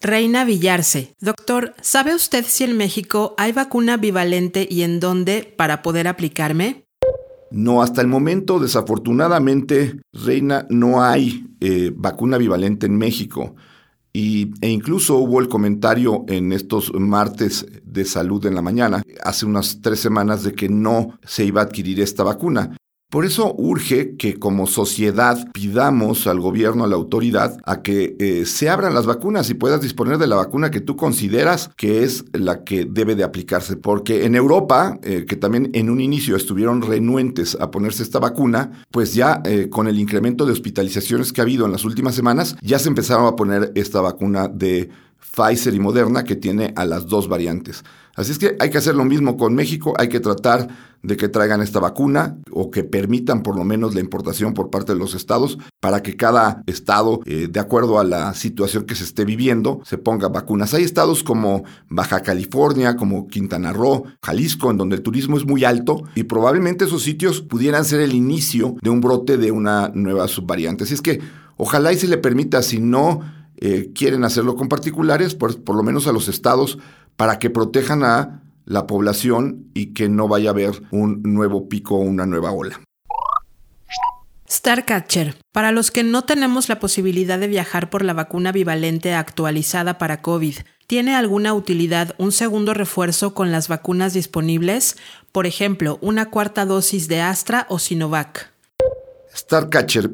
Reina 0.00 0.44
Villarse. 0.44 1.14
Doctor, 1.20 1.74
¿sabe 1.80 2.14
usted 2.14 2.44
si 2.46 2.64
en 2.64 2.76
México 2.76 3.34
hay 3.36 3.52
vacuna 3.52 3.96
bivalente 3.96 4.68
y 4.70 4.82
en 4.82 5.00
dónde 5.00 5.54
para 5.56 5.82
poder 5.82 6.08
aplicarme? 6.08 6.83
No, 7.50 7.82
hasta 7.82 8.00
el 8.00 8.08
momento, 8.08 8.58
desafortunadamente, 8.58 10.00
Reina, 10.12 10.66
no 10.70 11.02
hay 11.02 11.46
eh, 11.60 11.92
vacuna 11.94 12.38
bivalente 12.38 12.86
en 12.86 12.96
México. 12.96 13.54
Y, 14.12 14.52
e 14.60 14.68
incluso 14.68 15.16
hubo 15.16 15.40
el 15.40 15.48
comentario 15.48 16.24
en 16.28 16.52
estos 16.52 16.92
martes 16.94 17.66
de 17.84 18.04
salud 18.04 18.46
en 18.46 18.54
la 18.54 18.62
mañana, 18.62 19.02
hace 19.24 19.44
unas 19.44 19.80
tres 19.80 20.00
semanas, 20.00 20.44
de 20.44 20.52
que 20.52 20.68
no 20.68 21.18
se 21.24 21.44
iba 21.44 21.60
a 21.60 21.64
adquirir 21.64 22.00
esta 22.00 22.22
vacuna. 22.22 22.76
Por 23.14 23.24
eso 23.24 23.54
urge 23.56 24.16
que 24.16 24.40
como 24.40 24.66
sociedad 24.66 25.38
pidamos 25.52 26.26
al 26.26 26.40
gobierno, 26.40 26.82
a 26.82 26.88
la 26.88 26.96
autoridad, 26.96 27.56
a 27.64 27.80
que 27.80 28.16
eh, 28.18 28.44
se 28.44 28.68
abran 28.68 28.92
las 28.92 29.06
vacunas 29.06 29.48
y 29.50 29.54
puedas 29.54 29.80
disponer 29.80 30.18
de 30.18 30.26
la 30.26 30.34
vacuna 30.34 30.72
que 30.72 30.80
tú 30.80 30.96
consideras 30.96 31.70
que 31.76 32.02
es 32.02 32.24
la 32.32 32.64
que 32.64 32.86
debe 32.86 33.14
de 33.14 33.22
aplicarse. 33.22 33.76
Porque 33.76 34.24
en 34.24 34.34
Europa, 34.34 34.98
eh, 35.04 35.26
que 35.28 35.36
también 35.36 35.70
en 35.74 35.90
un 35.90 36.00
inicio 36.00 36.34
estuvieron 36.34 36.82
renuentes 36.82 37.56
a 37.60 37.70
ponerse 37.70 38.02
esta 38.02 38.18
vacuna, 38.18 38.84
pues 38.90 39.14
ya 39.14 39.42
eh, 39.44 39.68
con 39.70 39.86
el 39.86 40.00
incremento 40.00 40.44
de 40.44 40.50
hospitalizaciones 40.50 41.32
que 41.32 41.40
ha 41.40 41.44
habido 41.44 41.66
en 41.66 41.70
las 41.70 41.84
últimas 41.84 42.16
semanas, 42.16 42.56
ya 42.62 42.80
se 42.80 42.88
empezaron 42.88 43.26
a 43.26 43.36
poner 43.36 43.70
esta 43.76 44.00
vacuna 44.00 44.48
de 44.48 44.90
Pfizer 45.32 45.74
y 45.74 45.80
Moderna 45.80 46.24
que 46.24 46.36
tiene 46.36 46.72
a 46.76 46.84
las 46.84 47.06
dos 47.06 47.28
variantes. 47.28 47.84
Así 48.16 48.30
es 48.30 48.38
que 48.38 48.56
hay 48.60 48.70
que 48.70 48.78
hacer 48.78 48.94
lo 48.94 49.04
mismo 49.04 49.36
con 49.36 49.54
México, 49.54 49.94
hay 49.98 50.08
que 50.08 50.20
tratar 50.20 50.68
de 51.02 51.16
que 51.16 51.28
traigan 51.28 51.60
esta 51.60 51.80
vacuna 51.80 52.38
o 52.50 52.70
que 52.70 52.84
permitan 52.84 53.42
por 53.42 53.56
lo 53.56 53.64
menos 53.64 53.94
la 53.94 54.00
importación 54.00 54.54
por 54.54 54.70
parte 54.70 54.92
de 54.92 54.98
los 54.98 55.14
estados 55.14 55.58
para 55.80 56.02
que 56.02 56.16
cada 56.16 56.62
estado, 56.66 57.20
eh, 57.26 57.48
de 57.50 57.60
acuerdo 57.60 57.98
a 57.98 58.04
la 58.04 58.32
situación 58.34 58.84
que 58.84 58.94
se 58.94 59.04
esté 59.04 59.24
viviendo, 59.24 59.80
se 59.84 59.98
ponga 59.98 60.28
vacunas. 60.28 60.72
Hay 60.74 60.84
estados 60.84 61.22
como 61.24 61.64
Baja 61.88 62.20
California, 62.20 62.96
como 62.96 63.26
Quintana 63.26 63.72
Roo, 63.72 64.04
Jalisco, 64.22 64.70
en 64.70 64.78
donde 64.78 64.96
el 64.96 65.02
turismo 65.02 65.36
es 65.36 65.44
muy 65.44 65.64
alto 65.64 66.04
y 66.14 66.22
probablemente 66.22 66.86
esos 66.86 67.02
sitios 67.02 67.42
pudieran 67.42 67.84
ser 67.84 68.00
el 68.00 68.14
inicio 68.14 68.76
de 68.80 68.90
un 68.90 69.00
brote 69.00 69.36
de 69.36 69.50
una 69.50 69.90
nueva 69.92 70.28
subvariante. 70.28 70.84
Así 70.84 70.94
es 70.94 71.02
que 71.02 71.20
ojalá 71.56 71.92
y 71.92 71.98
se 71.98 72.08
le 72.08 72.16
permita, 72.16 72.62
si 72.62 72.80
no 72.80 73.20
eh, 73.66 73.92
quieren 73.94 74.24
hacerlo 74.24 74.56
con 74.56 74.68
particulares, 74.68 75.34
por, 75.34 75.64
por 75.64 75.74
lo 75.74 75.82
menos 75.82 76.06
a 76.06 76.12
los 76.12 76.28
estados, 76.28 76.78
para 77.16 77.38
que 77.38 77.48
protejan 77.48 78.04
a 78.04 78.42
la 78.66 78.86
población 78.86 79.70
y 79.72 79.94
que 79.94 80.10
no 80.10 80.28
vaya 80.28 80.50
a 80.50 80.52
haber 80.52 80.82
un 80.90 81.22
nuevo 81.22 81.66
pico 81.66 81.94
o 81.94 82.00
una 82.00 82.26
nueva 82.26 82.52
ola. 82.52 82.78
Starcatcher. 84.50 85.38
Para 85.50 85.72
los 85.72 85.90
que 85.90 86.04
no 86.04 86.24
tenemos 86.24 86.68
la 86.68 86.78
posibilidad 86.78 87.38
de 87.38 87.48
viajar 87.48 87.88
por 87.88 88.04
la 88.04 88.12
vacuna 88.12 88.52
bivalente 88.52 89.14
actualizada 89.14 89.96
para 89.96 90.20
COVID, 90.20 90.56
¿tiene 90.86 91.14
alguna 91.14 91.54
utilidad 91.54 92.14
un 92.18 92.32
segundo 92.32 92.74
refuerzo 92.74 93.32
con 93.32 93.50
las 93.50 93.68
vacunas 93.68 94.12
disponibles? 94.12 94.98
Por 95.32 95.46
ejemplo, 95.46 95.98
una 96.02 96.28
cuarta 96.28 96.66
dosis 96.66 97.08
de 97.08 97.22
Astra 97.22 97.64
o 97.70 97.78
Sinovac. 97.78 98.52
Starcatcher. 99.34 100.10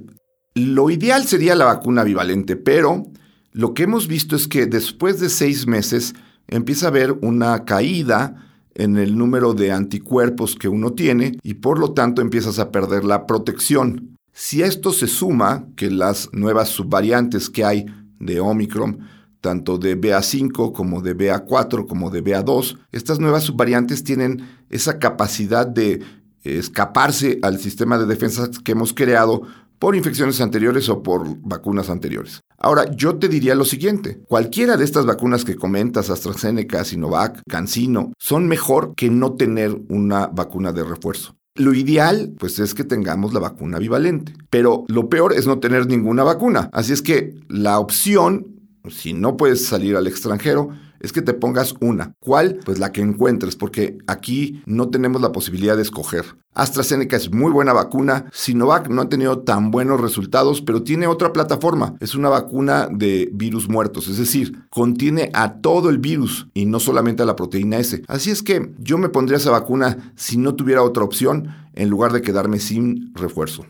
Lo 0.55 0.89
ideal 0.89 1.27
sería 1.27 1.57
la 1.57 1.65
vacuna 1.65 2.05
bivalente, 2.05 2.55
pero 2.55 3.07
lo 3.53 3.75
que 3.75 3.85
hemos 3.85 4.07
visto 4.07 4.37
es 4.37 4.47
que 4.47 4.67
después 4.67 5.19
de 5.21 5.29
seis 5.29 5.67
meses 5.67 6.15
empieza 6.47 6.87
a 6.87 6.91
haber 6.91 7.13
una 7.23 7.65
caída 7.65 8.47
en 8.75 8.97
el 8.97 9.17
número 9.19 9.55
de 9.55 9.73
anticuerpos 9.73 10.55
que 10.55 10.69
uno 10.69 10.93
tiene 10.93 11.39
y 11.43 11.55
por 11.55 11.79
lo 11.79 11.93
tanto 11.93 12.23
empiezas 12.23 12.59
a 12.59 12.71
perder 12.71 13.05
la 13.05 13.27
protección. 13.27 14.17
Si 14.33 14.63
a 14.63 14.67
esto 14.67 14.93
se 14.93 15.07
suma 15.07 15.67
que 15.77 15.91
las 15.91 16.33
nuevas 16.33 16.69
subvariantes 16.69 17.51
que 17.51 17.65
hay 17.65 17.87
de 18.21 18.41
Omicron, 18.41 19.01
tanto 19.41 19.79
de 19.79 20.01
BA5 20.01 20.73
como 20.73 21.03
de 21.03 21.17
BA4 21.17 21.87
como 21.87 22.11
de 22.11 22.23
BA2, 22.23 22.79
estas 22.93 23.19
nuevas 23.19 23.45
subvariantes 23.45 24.05
tienen 24.05 24.47
esa 24.69 24.99
capacidad 24.99 25.67
de 25.67 26.01
escaparse 26.45 27.39
al 27.43 27.59
sistema 27.59 27.99
de 27.99 28.07
defensa 28.07 28.49
que 28.65 28.73
hemos 28.73 28.95
creado 28.95 29.43
por 29.81 29.97
infecciones 29.97 30.41
anteriores 30.41 30.89
o 30.91 31.03
por 31.03 31.41
vacunas 31.41 31.91
anteriores. 31.91 32.43
Ahora, 32.59 32.85
yo 32.95 33.17
te 33.17 33.29
diría 33.29 33.55
lo 33.55 33.65
siguiente, 33.65 34.21
cualquiera 34.29 34.77
de 34.77 34.85
estas 34.85 35.07
vacunas 35.07 35.45
que 35.45 35.57
comentas, 35.57 36.11
AstraZeneca, 36.11 36.85
Sinovac, 36.85 37.41
CanSino, 37.49 38.13
son 38.19 38.47
mejor 38.47 38.95
que 38.95 39.11
no 39.11 39.33
tener 39.33 39.81
una 39.89 40.27
vacuna 40.27 40.73
de 40.73 40.85
refuerzo. 40.85 41.35
Lo 41.57 41.73
ideal, 41.73 42.35
pues, 42.39 42.59
es 42.59 42.75
que 42.75 42.85
tengamos 42.85 43.33
la 43.33 43.41
vacuna 43.41 43.79
bivalente. 43.79 44.35
Pero 44.51 44.85
lo 44.89 45.09
peor 45.09 45.33
es 45.33 45.47
no 45.47 45.59
tener 45.59 45.87
ninguna 45.87 46.23
vacuna. 46.25 46.69
Así 46.73 46.93
es 46.93 47.03
que 47.03 47.35
la 47.49 47.79
opción, 47.79 48.61
si 48.89 49.15
no 49.15 49.37
puedes 49.37 49.65
salir 49.65 49.97
al 49.97 50.07
extranjero, 50.07 50.69
es 51.01 51.13
que 51.13 51.23
te 51.23 51.35
pongas 51.35 51.75
una. 51.81 52.15
¿Cuál? 52.21 52.61
Pues 52.65 52.79
la 52.79 52.93
que 52.93 53.01
encuentres, 53.01 53.57
porque 53.57 53.99
aquí 54.07 54.63
no 54.67 54.91
tenemos 54.91 55.21
la 55.21 55.33
posibilidad 55.33 55.77
de 55.77 55.83
escoger. 55.83 56.25
AstraZeneca 56.55 57.17
es 57.17 57.33
muy 57.33 57.51
buena 57.53 57.73
vacuna. 57.73 58.27
Sinovac 58.33 58.89
no 58.89 59.03
ha 59.03 59.09
tenido 59.09 59.41
tan 59.41 59.71
buenos 59.71 60.01
resultados, 60.01 60.61
pero 60.61 60.83
tiene 60.83 61.07
otra 61.07 61.33
plataforma. 61.33 61.95
Es 62.01 62.15
una 62.15 62.29
vacuna 62.29 62.89
de 62.91 63.31
virus 63.33 63.69
muertos, 63.69 64.09
es 64.09 64.19
decir, 64.19 64.65
contiene 64.69 65.31
a 65.33 65.55
todo 65.61 65.91
el 65.91 65.99
virus 65.99 66.49
y 66.55 66.67
no 66.67 66.81
solamente 66.81 67.23
a 67.23 67.27
la 67.27 67.37
proteína 67.37 67.79
S. 67.79 68.03
Así 68.09 68.31
es 68.31 68.43
que 68.43 68.73
yo 68.79 68.99
me 68.99 69.09
pondría 69.09 69.39
esa 69.39 69.51
vacuna 69.51 70.13
si 70.17 70.37
no 70.37 70.55
tuviera 70.55 70.83
otra 70.83 71.05
opción 71.05 71.49
en 71.75 71.89
lugar 71.89 72.13
de 72.13 72.23
quedarme 72.23 72.59
sin 72.59 73.15
refuerzo. 73.15 73.65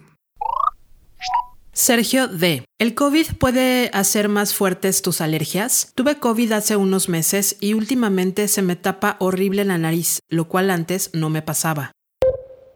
Sergio 1.72 2.26
D. 2.26 2.64
¿El 2.78 2.94
COVID 2.94 3.26
puede 3.38 3.90
hacer 3.92 4.28
más 4.28 4.54
fuertes 4.54 5.02
tus 5.02 5.20
alergias? 5.20 5.92
Tuve 5.94 6.18
COVID 6.18 6.52
hace 6.52 6.76
unos 6.76 7.08
meses 7.08 7.56
y 7.60 7.74
últimamente 7.74 8.48
se 8.48 8.62
me 8.62 8.74
tapa 8.74 9.16
horrible 9.20 9.64
la 9.64 9.78
nariz, 9.78 10.18
lo 10.28 10.48
cual 10.48 10.70
antes 10.70 11.10
no 11.14 11.30
me 11.30 11.42
pasaba. 11.42 11.92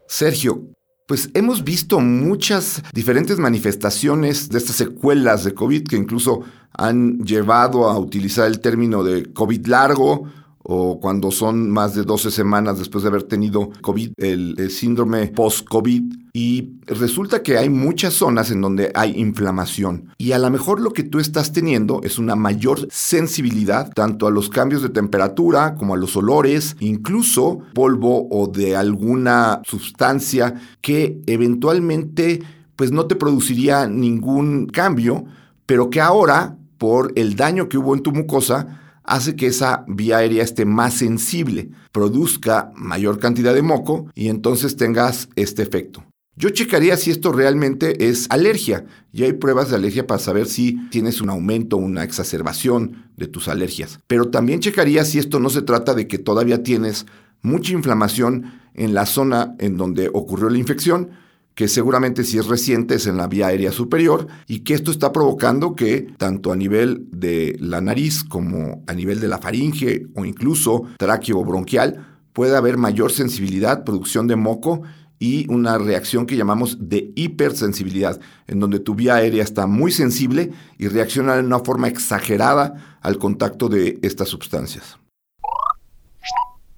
Sergio, 0.07 0.69
pues 1.07 1.29
hemos 1.33 1.63
visto 1.63 1.99
muchas 1.99 2.83
diferentes 2.93 3.37
manifestaciones 3.37 4.49
de 4.49 4.59
estas 4.59 4.77
secuelas 4.77 5.43
de 5.43 5.53
COVID 5.53 5.87
que 5.87 5.97
incluso 5.97 6.43
han 6.71 7.19
llevado 7.19 7.89
a 7.89 7.99
utilizar 7.99 8.47
el 8.47 8.61
término 8.61 9.03
de 9.03 9.31
COVID 9.33 9.67
largo 9.67 10.31
o 10.67 10.99
cuando 10.99 11.29
son 11.29 11.69
más 11.69 11.93
de 11.93 12.01
12 12.01 12.31
semanas 12.31 12.79
después 12.79 13.03
de 13.03 13.09
haber 13.09 13.23
tenido 13.23 13.69
COVID, 13.81 14.13
el, 14.17 14.71
síndrome 14.71 15.27
post-COVID. 15.27 16.03
Y 16.33 16.79
resulta 16.87 17.43
que 17.43 17.57
hay 17.57 17.69
muchas 17.69 18.15
zonas 18.15 18.49
en 18.49 18.61
donde 18.61 18.91
hay 18.95 19.11
inflamación. 19.19 20.09
Y 20.17 20.31
a 20.31 20.39
lo 20.39 20.49
mejor 20.49 20.81
lo 20.81 20.91
que 20.91 21.03
tú 21.03 21.19
estás 21.19 21.53
teniendo 21.53 22.01
es 22.03 22.17
una 22.17 22.35
mayor 22.35 22.87
sensibilidad 22.91 23.91
tanto 23.93 24.25
a 24.25 24.31
los 24.31 24.49
cambios 24.49 24.81
de 24.81 24.89
temperatura 24.89 25.75
como 25.75 25.93
a 25.93 25.97
los 25.97 26.17
olores, 26.17 26.75
incluso 26.79 27.59
polvo 27.75 28.27
o 28.31 28.47
de 28.47 28.75
alguna 28.75 29.61
sustancia 29.65 30.55
que 30.81 31.21
eventualmente 31.27 32.41
pues 32.75 32.91
no 32.91 33.05
te 33.05 33.15
produciría 33.15 33.87
ningún 33.87 34.65
cambio, 34.65 35.25
pero 35.67 35.91
que 35.91 36.01
ahora 36.01 36.57
por 36.79 37.13
el 37.15 37.35
daño 37.35 37.69
que 37.69 37.77
hubo 37.77 37.93
en 37.93 38.01
tu 38.01 38.11
mucosa 38.11 38.81
hace 39.07 39.35
que 39.35 39.47
esa 39.47 39.85
vía 39.87 40.17
aérea 40.17 40.43
esté 40.43 40.65
más 40.65 40.95
sensible, 40.95 41.69
produzca 41.91 42.71
mayor 42.75 43.19
cantidad 43.19 43.53
de 43.53 43.61
moco 43.61 44.07
y 44.13 44.29
entonces 44.29 44.75
tengas 44.75 45.29
este 45.35 45.61
efecto. 45.61 46.03
Yo 46.37 46.49
checaría 46.49 46.97
si 46.97 47.11
esto 47.11 47.31
realmente 47.31 48.09
es 48.09 48.27
alergia 48.29 48.85
y 49.13 49.23
hay 49.23 49.33
pruebas 49.33 49.69
de 49.69 49.77
alergia 49.77 50.05
para 50.05 50.19
saber 50.19 50.47
si 50.47 50.77
tienes 50.89 51.21
un 51.21 51.29
aumento, 51.29 51.77
una 51.77 52.03
exacerbación 52.03 53.09
de 53.15 53.27
tus 53.27 53.47
alergias. 53.47 53.99
Pero 54.07 54.29
también 54.29 54.59
checaría 54.59 55.05
si 55.05 55.17
esto 55.17 55.39
no 55.39 55.49
se 55.49 55.61
trata 55.61 55.93
de 55.93 56.07
que 56.07 56.17
todavía 56.17 56.61
tienes 56.61 57.05
mucha 57.41 57.71
inflamación 57.71 58.59
en 58.73 58.93
la 58.93 59.05
zona 59.05 59.55
en 59.59 59.77
donde 59.77 60.09
ocurrió 60.13 60.49
la 60.49 60.57
infección 60.57 61.11
que 61.55 61.69
seguramente 61.69 62.23
si 62.23 62.37
es 62.37 62.47
reciente 62.47 62.95
es 62.95 63.07
en 63.07 63.17
la 63.17 63.27
vía 63.27 63.47
aérea 63.47 63.71
superior 63.71 64.27
y 64.45 64.59
que 64.59 64.73
esto 64.73 64.91
está 64.91 65.11
provocando 65.11 65.73
que 65.73 66.07
tanto 66.17 66.51
a 66.51 66.55
nivel 66.55 67.07
de 67.11 67.55
la 67.59 67.81
nariz 67.81 68.23
como 68.23 68.83
a 68.87 68.93
nivel 68.93 69.21
de 69.21 69.29
la 69.29 69.39
faringe 69.39 70.07
o 70.15 70.25
incluso 70.25 70.83
tráqueo 70.97 71.43
bronquial 71.43 72.19
pueda 72.33 72.57
haber 72.57 72.77
mayor 72.77 73.13
sensibilidad, 73.13 73.85
producción 73.85 74.27
de 74.27 74.35
moco 74.35 74.81
y 75.17 75.49
una 75.49 75.77
reacción 75.77 76.25
que 76.25 76.35
llamamos 76.35 76.89
de 76.89 77.13
hipersensibilidad, 77.15 78.19
en 78.47 78.59
donde 78.59 78.79
tu 78.79 78.93
vía 78.95 79.15
aérea 79.15 79.41
está 79.41 79.65
muy 79.65 79.93
sensible 79.93 80.51
y 80.77 80.89
reacciona 80.89 81.35
de 81.35 81.43
una 81.43 81.59
forma 81.59 81.87
exagerada 81.87 82.97
al 83.01 83.17
contacto 83.17 83.69
de 83.69 83.97
estas 84.01 84.27
sustancias. 84.27 84.99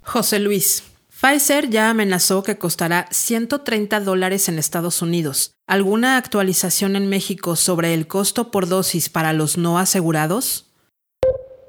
José 0.02 0.38
Luis, 0.38 0.84
Pfizer 1.20 1.68
ya 1.68 1.90
amenazó 1.90 2.44
que 2.44 2.58
costará 2.58 3.08
130 3.10 3.98
dólares 3.98 4.48
en 4.48 4.56
Estados 4.56 5.02
Unidos. 5.02 5.56
¿Alguna 5.66 6.16
actualización 6.16 6.94
en 6.94 7.08
México 7.08 7.56
sobre 7.56 7.92
el 7.92 8.06
costo 8.06 8.52
por 8.52 8.68
dosis 8.68 9.08
para 9.08 9.32
los 9.32 9.58
no 9.58 9.80
asegurados? 9.80 10.70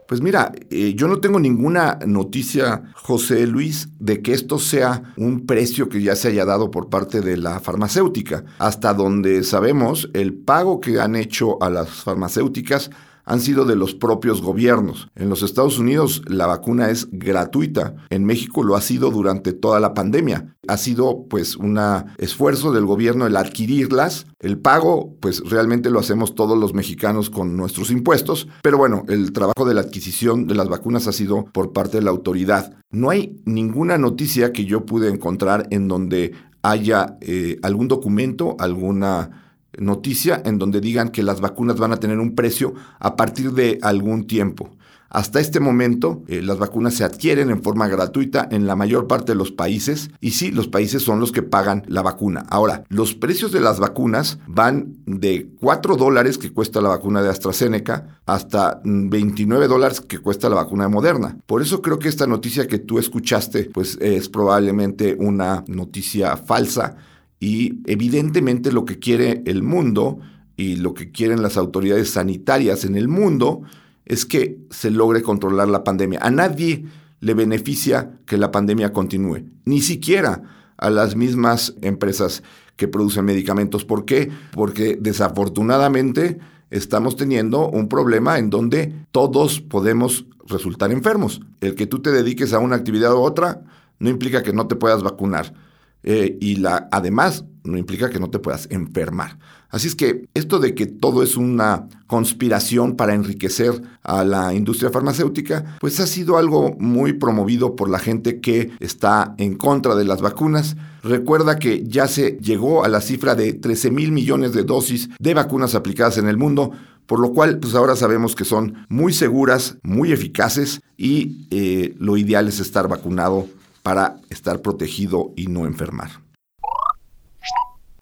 Pues 0.07 0.21
mira, 0.21 0.51
eh, 0.69 0.93
yo 0.95 1.07
no 1.07 1.19
tengo 1.19 1.39
ninguna 1.39 1.97
noticia, 2.05 2.91
José 2.93 3.47
Luis, 3.47 3.89
de 3.99 4.21
que 4.21 4.33
esto 4.33 4.59
sea 4.59 5.13
un 5.17 5.47
precio 5.47 5.89
que 5.89 6.03
ya 6.03 6.15
se 6.15 6.27
haya 6.27 6.45
dado 6.45 6.69
por 6.69 6.89
parte 6.89 7.21
de 7.21 7.37
la 7.37 7.59
farmacéutica. 7.59 8.43
Hasta 8.59 8.93
donde 8.93 9.43
sabemos, 9.43 10.11
el 10.13 10.35
pago 10.35 10.79
que 10.79 10.99
han 10.99 11.15
hecho 11.15 11.61
a 11.63 11.71
las 11.71 11.89
farmacéuticas 11.89 12.91
han 13.29 13.39
sido 13.39 13.63
de 13.63 13.75
los 13.75 13.93
propios 13.93 14.41
gobiernos. 14.41 15.07
En 15.15 15.29
los 15.29 15.43
Estados 15.43 15.77
Unidos 15.77 16.23
la 16.27 16.47
vacuna 16.47 16.89
es 16.89 17.07
gratuita. 17.11 17.95
En 18.09 18.25
México 18.25 18.63
lo 18.63 18.75
ha 18.75 18.81
sido 18.81 19.11
durante 19.11 19.53
toda 19.53 19.79
la 19.79 19.93
pandemia. 19.93 20.55
Ha 20.67 20.77
sido 20.77 21.27
pues 21.29 21.55
un 21.55 21.79
esfuerzo 22.17 22.71
del 22.71 22.87
gobierno 22.87 23.27
el 23.27 23.37
adquirirlas. 23.37 24.25
El 24.39 24.57
pago 24.57 25.15
pues 25.19 25.43
realmente 25.47 25.91
lo 25.91 25.99
hacemos 25.99 26.33
todos 26.33 26.57
los 26.57 26.73
mexicanos 26.73 27.29
con 27.29 27.55
nuestros 27.55 27.91
impuestos. 27.91 28.47
Pero 28.63 28.79
bueno, 28.79 29.03
el 29.07 29.31
trabajo 29.31 29.63
de 29.63 29.75
la 29.75 29.81
adquisición 29.81 30.47
de 30.47 30.55
las 30.55 30.67
vacunas 30.67 31.05
ha 31.07 31.11
sido 31.11 31.45
por 31.53 31.71
parte 31.71 31.97
de 31.97 32.03
la 32.03 32.09
autoridad. 32.09 32.73
No 32.89 33.11
hay 33.11 33.39
ninguna 33.45 33.99
noticia 33.99 34.51
que 34.51 34.65
yo 34.65 34.87
pude 34.87 35.07
encontrar 35.07 35.67
en 35.69 35.87
donde 35.87 36.33
haya 36.63 37.17
eh, 37.21 37.59
algún 37.61 37.87
documento, 37.87 38.55
alguna 38.59 39.48
noticia 39.77 40.41
en 40.45 40.57
donde 40.57 40.81
digan 40.81 41.09
que 41.09 41.23
las 41.23 41.41
vacunas 41.41 41.77
van 41.77 41.93
a 41.93 41.97
tener 41.97 42.19
un 42.19 42.35
precio 42.35 42.73
a 42.99 43.15
partir 43.15 43.51
de 43.53 43.79
algún 43.81 44.27
tiempo. 44.27 44.71
Hasta 45.09 45.39
este 45.39 45.59
momento, 45.59 46.23
eh, 46.27 46.41
las 46.43 46.59
vacunas 46.59 46.93
se 46.93 47.03
adquieren 47.03 47.49
en 47.49 47.63
forma 47.63 47.87
gratuita 47.87 48.47
en 48.51 48.67
la 48.67 48.75
mayor 48.75 49.07
parte 49.07 49.31
de 49.31 49.37
los 49.37 49.51
países 49.51 50.11
y 50.21 50.31
sí, 50.31 50.51
los 50.51 50.67
países 50.67 51.01
son 51.01 51.19
los 51.19 51.31
que 51.31 51.41
pagan 51.41 51.83
la 51.87 52.03
vacuna. 52.03 52.45
Ahora, 52.49 52.83
los 52.89 53.15
precios 53.15 53.51
de 53.51 53.59
las 53.59 53.79
vacunas 53.79 54.37
van 54.47 54.97
de 55.07 55.49
4 55.59 55.95
dólares 55.95 56.37
que 56.37 56.53
cuesta 56.53 56.79
la 56.79 56.89
vacuna 56.89 57.23
de 57.23 57.29
AstraZeneca 57.29 58.19
hasta 58.27 58.81
29 58.83 59.67
dólares 59.67 59.99
que 59.99 60.19
cuesta 60.19 60.47
la 60.47 60.57
vacuna 60.57 60.83
de 60.83 60.89
Moderna. 60.89 61.37
Por 61.47 61.63
eso 61.63 61.81
creo 61.81 61.97
que 61.97 62.07
esta 62.07 62.27
noticia 62.27 62.67
que 62.67 62.77
tú 62.77 62.99
escuchaste, 62.99 63.65
pues 63.65 63.97
es 63.99 64.29
probablemente 64.29 65.15
una 65.19 65.63
noticia 65.67 66.37
falsa 66.37 66.97
y 67.39 67.79
evidentemente 67.85 68.71
lo 68.71 68.85
que 68.85 68.99
quiere 68.99 69.43
el 69.45 69.63
mundo 69.63 70.19
y 70.57 70.75
lo 70.75 70.93
que 70.93 71.11
quieren 71.11 71.41
las 71.41 71.57
autoridades 71.57 72.09
sanitarias 72.09 72.83
en 72.83 72.95
el 72.95 73.07
mundo 73.07 73.61
es 74.05 74.25
que 74.25 74.57
se 74.69 74.91
logre 74.91 75.21
controlar 75.21 75.69
la 75.69 75.83
pandemia. 75.83 76.19
A 76.21 76.31
nadie 76.31 76.85
le 77.21 77.33
beneficia 77.33 78.19
que 78.25 78.37
la 78.37 78.51
pandemia 78.51 78.91
continúe, 78.91 79.45
ni 79.65 79.81
siquiera 79.81 80.41
a 80.77 80.89
las 80.89 81.15
mismas 81.15 81.75
empresas 81.81 82.43
que 82.75 82.87
producen 82.87 83.25
medicamentos. 83.25 83.85
¿Por 83.85 84.05
qué? 84.05 84.31
Porque 84.51 84.97
desafortunadamente 84.99 86.39
estamos 86.71 87.15
teniendo 87.15 87.69
un 87.69 87.87
problema 87.87 88.37
en 88.39 88.49
donde 88.49 88.93
todos 89.11 89.59
podemos 89.61 90.25
resultar 90.47 90.91
enfermos. 90.91 91.41
El 91.61 91.75
que 91.75 91.87
tú 91.87 91.99
te 91.99 92.11
dediques 92.11 92.53
a 92.53 92.59
una 92.59 92.75
actividad 92.75 93.13
u 93.13 93.19
otra 93.19 93.61
no 93.99 94.09
implica 94.09 94.43
que 94.43 94.53
no 94.53 94.67
te 94.67 94.75
puedas 94.75 95.03
vacunar. 95.03 95.53
Eh, 96.03 96.37
y 96.39 96.55
la, 96.55 96.87
además 96.91 97.45
no 97.63 97.77
implica 97.77 98.09
que 98.09 98.19
no 98.19 98.29
te 98.29 98.39
puedas 98.39 98.67
enfermar. 98.71 99.37
Así 99.69 99.87
es 99.87 99.95
que 99.95 100.27
esto 100.33 100.59
de 100.59 100.73
que 100.73 100.87
todo 100.87 101.21
es 101.21 101.37
una 101.37 101.87
conspiración 102.07 102.95
para 102.95 103.13
enriquecer 103.13 103.83
a 104.01 104.23
la 104.23 104.53
industria 104.53 104.89
farmacéutica, 104.89 105.77
pues 105.79 105.99
ha 105.99 106.07
sido 106.07 106.37
algo 106.37 106.75
muy 106.79 107.13
promovido 107.13 107.75
por 107.75 107.89
la 107.89 107.99
gente 107.99 108.39
que 108.39 108.71
está 108.79 109.35
en 109.37 109.55
contra 109.55 109.95
de 109.95 110.05
las 110.05 110.21
vacunas. 110.21 110.75
Recuerda 111.03 111.59
que 111.59 111.83
ya 111.85 112.07
se 112.07 112.39
llegó 112.41 112.83
a 112.83 112.87
la 112.87 113.01
cifra 113.01 113.35
de 113.35 113.53
13 113.53 113.91
mil 113.91 114.11
millones 114.11 114.53
de 114.53 114.63
dosis 114.63 115.09
de 115.19 115.33
vacunas 115.35 115.75
aplicadas 115.75 116.17
en 116.17 116.27
el 116.27 116.37
mundo, 116.37 116.71
por 117.05 117.19
lo 117.19 117.31
cual 117.33 117.59
pues 117.59 117.75
ahora 117.75 117.95
sabemos 117.95 118.35
que 118.35 118.45
son 118.45 118.85
muy 118.89 119.13
seguras, 119.13 119.77
muy 119.83 120.11
eficaces 120.11 120.81
y 120.97 121.47
eh, 121.51 121.95
lo 121.99 122.17
ideal 122.17 122.47
es 122.47 122.59
estar 122.59 122.87
vacunado 122.87 123.47
para 123.89 124.21
estar 124.29 124.61
protegido 124.61 125.33
y 125.35 125.47
no 125.47 125.65
enfermar. 125.65 126.21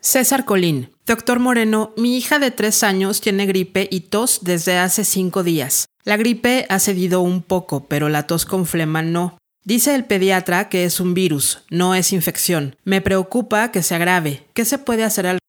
César 0.01 0.43
Colín. 0.43 0.89
Doctor 1.05 1.39
Moreno, 1.39 1.93
mi 1.95 2.17
hija 2.17 2.39
de 2.39 2.51
tres 2.51 2.83
años 2.83 3.21
tiene 3.21 3.45
gripe 3.45 3.87
y 3.89 4.01
tos 4.01 4.39
desde 4.41 4.79
hace 4.79 5.05
cinco 5.05 5.43
días. 5.43 5.85
La 6.03 6.17
gripe 6.17 6.65
ha 6.67 6.79
cedido 6.79 7.21
un 7.21 7.41
poco, 7.41 7.85
pero 7.85 8.09
la 8.09 8.27
tos 8.27 8.45
con 8.45 8.65
flema 8.65 9.01
no. 9.01 9.37
Dice 9.63 9.95
el 9.95 10.03
pediatra 10.03 10.67
que 10.67 10.83
es 10.83 10.99
un 10.99 11.13
virus, 11.13 11.63
no 11.69 11.95
es 11.95 12.11
infección. 12.11 12.75
Me 12.83 12.99
preocupa 12.99 13.71
que 13.71 13.81
se 13.81 13.95
agrave. 13.95 14.45
¿Qué 14.53 14.65
se 14.65 14.79
puede 14.79 15.05
hacer 15.05 15.25
al 15.27 15.39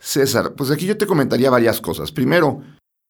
César, 0.00 0.54
pues 0.56 0.70
aquí 0.70 0.86
yo 0.86 0.96
te 0.96 1.06
comentaría 1.06 1.50
varias 1.50 1.82
cosas. 1.82 2.12
Primero, 2.12 2.62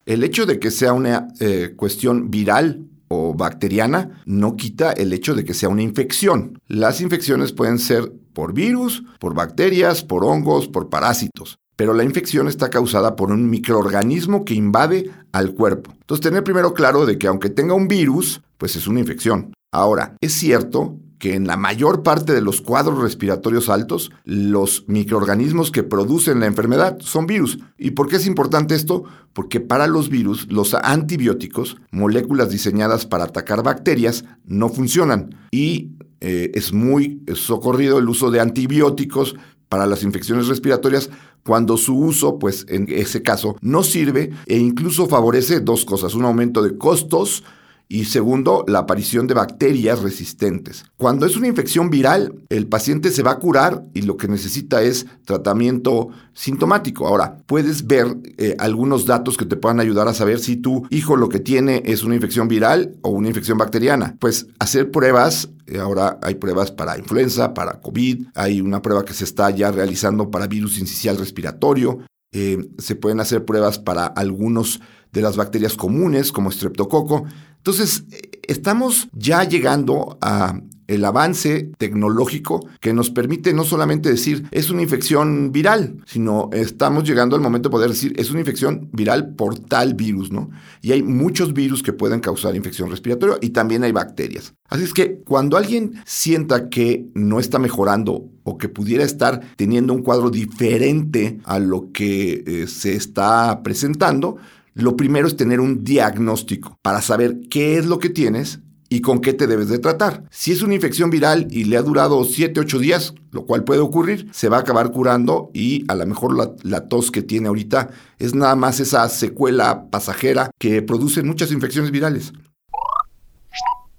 el 0.04 0.24
hecho 0.24 0.46
de 0.46 0.58
que 0.58 0.72
sea 0.72 0.92
una 0.92 1.28
eh, 1.38 1.74
cuestión 1.76 2.28
viral 2.28 2.88
o 3.08 3.34
bacteriana 3.34 4.22
no 4.26 4.56
quita 4.56 4.92
el 4.92 5.12
hecho 5.12 5.34
de 5.34 5.44
que 5.44 5.54
sea 5.54 5.68
una 5.68 5.82
infección. 5.82 6.58
Las 6.66 7.00
infecciones 7.00 7.52
pueden 7.52 7.78
ser 7.78 8.12
por 8.32 8.52
virus, 8.52 9.04
por 9.18 9.34
bacterias, 9.34 10.02
por 10.02 10.24
hongos, 10.24 10.68
por 10.68 10.88
parásitos. 10.88 11.58
Pero 11.76 11.92
la 11.92 12.04
infección 12.04 12.48
está 12.48 12.70
causada 12.70 13.16
por 13.16 13.30
un 13.30 13.50
microorganismo 13.50 14.44
que 14.44 14.54
invade 14.54 15.10
al 15.32 15.54
cuerpo. 15.54 15.92
Entonces, 15.92 16.22
tener 16.24 16.42
primero 16.42 16.72
claro 16.72 17.04
de 17.04 17.18
que 17.18 17.26
aunque 17.26 17.50
tenga 17.50 17.74
un 17.74 17.86
virus, 17.86 18.42
pues 18.56 18.76
es 18.76 18.86
una 18.86 19.00
infección. 19.00 19.52
Ahora, 19.72 20.16
es 20.20 20.32
cierto 20.32 20.98
que 21.18 21.34
en 21.34 21.46
la 21.46 21.56
mayor 21.56 22.02
parte 22.02 22.32
de 22.32 22.42
los 22.42 22.60
cuadros 22.60 22.98
respiratorios 22.98 23.68
altos, 23.68 24.10
los 24.24 24.84
microorganismos 24.86 25.70
que 25.70 25.82
producen 25.82 26.40
la 26.40 26.46
enfermedad 26.46 26.98
son 27.00 27.26
virus. 27.26 27.58
¿Y 27.78 27.92
por 27.92 28.08
qué 28.08 28.16
es 28.16 28.26
importante 28.26 28.74
esto? 28.74 29.04
Porque 29.32 29.60
para 29.60 29.86
los 29.86 30.08
virus, 30.10 30.50
los 30.50 30.74
antibióticos, 30.74 31.78
moléculas 31.90 32.50
diseñadas 32.50 33.06
para 33.06 33.24
atacar 33.24 33.62
bacterias, 33.62 34.24
no 34.44 34.68
funcionan. 34.68 35.34
Y 35.50 35.92
eh, 36.20 36.50
es 36.54 36.72
muy 36.72 37.22
socorrido 37.34 37.98
el 37.98 38.08
uso 38.08 38.30
de 38.30 38.40
antibióticos 38.40 39.36
para 39.68 39.86
las 39.86 40.02
infecciones 40.02 40.48
respiratorias 40.48 41.10
cuando 41.44 41.76
su 41.76 41.96
uso, 41.96 42.38
pues 42.38 42.66
en 42.68 42.86
ese 42.88 43.22
caso, 43.22 43.56
no 43.60 43.82
sirve 43.82 44.32
e 44.46 44.58
incluso 44.58 45.06
favorece 45.06 45.60
dos 45.60 45.84
cosas, 45.84 46.14
un 46.14 46.24
aumento 46.24 46.62
de 46.62 46.76
costos 46.76 47.44
y 47.88 48.06
segundo, 48.06 48.64
la 48.66 48.80
aparición 48.80 49.26
de 49.26 49.34
bacterias 49.34 50.02
resistentes. 50.02 50.84
Cuando 50.96 51.24
es 51.26 51.36
una 51.36 51.46
infección 51.46 51.88
viral, 51.88 52.34
el 52.48 52.66
paciente 52.66 53.10
se 53.10 53.22
va 53.22 53.32
a 53.32 53.38
curar 53.38 53.84
y 53.94 54.02
lo 54.02 54.16
que 54.16 54.28
necesita 54.28 54.82
es 54.82 55.06
tratamiento 55.24 56.08
sintomático. 56.34 57.06
Ahora, 57.06 57.38
puedes 57.46 57.86
ver 57.86 58.16
eh, 58.38 58.56
algunos 58.58 59.06
datos 59.06 59.36
que 59.36 59.44
te 59.44 59.56
puedan 59.56 59.80
ayudar 59.80 60.08
a 60.08 60.14
saber 60.14 60.40
si 60.40 60.56
tu 60.56 60.86
hijo 60.90 61.16
lo 61.16 61.28
que 61.28 61.38
tiene 61.38 61.82
es 61.84 62.02
una 62.02 62.16
infección 62.16 62.48
viral 62.48 62.96
o 63.02 63.10
una 63.10 63.28
infección 63.28 63.58
bacteriana. 63.58 64.16
Pues 64.18 64.46
hacer 64.58 64.90
pruebas 64.90 65.50
eh, 65.66 65.78
Ahora 65.78 66.18
hay 66.22 66.36
pruebas 66.36 66.70
para 66.70 66.96
influenza, 66.96 67.52
para 67.52 67.80
COVID, 67.80 68.28
hay 68.34 68.60
una 68.60 68.82
prueba 68.82 69.04
que 69.04 69.14
se 69.14 69.24
está 69.24 69.50
ya 69.50 69.70
realizando 69.70 70.30
para 70.30 70.46
virus 70.46 70.78
incisional 70.78 71.18
respiratorio, 71.18 71.98
eh, 72.32 72.68
se 72.78 72.96
pueden 72.96 73.20
hacer 73.20 73.44
pruebas 73.44 73.78
para 73.78 74.06
algunos 74.06 74.80
de 75.12 75.22
las 75.22 75.36
bacterias 75.36 75.76
comunes 75.76 76.32
como 76.32 76.50
streptococo. 76.50 77.24
Entonces, 77.58 78.04
estamos 78.42 79.08
ya 79.12 79.44
llegando 79.44 80.18
a 80.20 80.60
el 80.86 81.04
avance 81.04 81.70
tecnológico 81.78 82.66
que 82.80 82.92
nos 82.92 83.10
permite 83.10 83.52
no 83.52 83.64
solamente 83.64 84.08
decir 84.08 84.46
es 84.50 84.70
una 84.70 84.82
infección 84.82 85.52
viral, 85.52 86.02
sino 86.06 86.48
estamos 86.52 87.04
llegando 87.04 87.36
al 87.36 87.42
momento 87.42 87.68
de 87.68 87.72
poder 87.72 87.90
decir 87.90 88.12
es 88.16 88.30
una 88.30 88.40
infección 88.40 88.88
viral 88.92 89.34
por 89.34 89.58
tal 89.58 89.94
virus, 89.94 90.30
¿no? 90.30 90.50
Y 90.82 90.92
hay 90.92 91.02
muchos 91.02 91.52
virus 91.52 91.82
que 91.82 91.92
pueden 91.92 92.20
causar 92.20 92.54
infección 92.56 92.90
respiratoria 92.90 93.38
y 93.40 93.50
también 93.50 93.84
hay 93.84 93.92
bacterias. 93.92 94.54
Así 94.68 94.84
es 94.84 94.92
que 94.92 95.18
cuando 95.24 95.56
alguien 95.56 95.94
sienta 96.04 96.68
que 96.68 97.06
no 97.14 97.40
está 97.40 97.58
mejorando 97.58 98.28
o 98.44 98.58
que 98.58 98.68
pudiera 98.68 99.04
estar 99.04 99.40
teniendo 99.56 99.92
un 99.92 100.02
cuadro 100.02 100.30
diferente 100.30 101.38
a 101.44 101.58
lo 101.58 101.90
que 101.92 102.44
eh, 102.46 102.66
se 102.68 102.94
está 102.94 103.62
presentando, 103.62 104.36
lo 104.76 104.94
primero 104.94 105.26
es 105.26 105.36
tener 105.36 105.60
un 105.60 105.84
diagnóstico 105.84 106.78
para 106.82 107.00
saber 107.00 107.40
qué 107.50 107.78
es 107.78 107.86
lo 107.86 107.98
que 107.98 108.10
tienes 108.10 108.60
y 108.90 109.00
con 109.00 109.20
qué 109.20 109.32
te 109.32 109.46
debes 109.46 109.68
de 109.68 109.78
tratar. 109.78 110.24
Si 110.30 110.52
es 110.52 110.62
una 110.62 110.74
infección 110.74 111.08
viral 111.08 111.48
y 111.50 111.64
le 111.64 111.78
ha 111.78 111.82
durado 111.82 112.22
7, 112.24 112.60
8 112.60 112.78
días, 112.78 113.14
lo 113.32 113.46
cual 113.46 113.64
puede 113.64 113.80
ocurrir, 113.80 114.28
se 114.32 114.50
va 114.50 114.58
a 114.58 114.60
acabar 114.60 114.92
curando 114.92 115.50
y 115.54 115.84
a 115.88 115.94
lo 115.94 116.06
mejor 116.06 116.36
la, 116.62 116.88
tos 116.88 117.10
que 117.10 117.22
tiene 117.22 117.48
ahorita 117.48 117.88
es 118.18 118.34
nada 118.34 118.54
más 118.54 118.78
esa 118.78 119.08
secuela 119.08 119.86
pasajera 119.90 120.50
que 120.58 120.82
produce 120.82 121.22
muchas 121.22 121.52
infecciones 121.52 121.90
virales. 121.90 122.34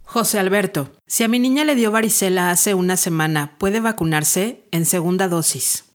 José 0.04 0.40
Alberto, 0.40 0.92
si 1.08 1.24
a 1.24 1.28
mi 1.28 1.40
niña 1.40 1.66
le 1.66 1.76
dio 1.76 1.92
varicela 1.92 2.52
hace 2.52 2.76
una 2.76 2.98
semana, 2.98 3.58
¿puede 3.58 3.82
vacunarse 3.82 4.64
en 4.72 4.86
segunda 4.86 5.28
dosis? 5.28 5.87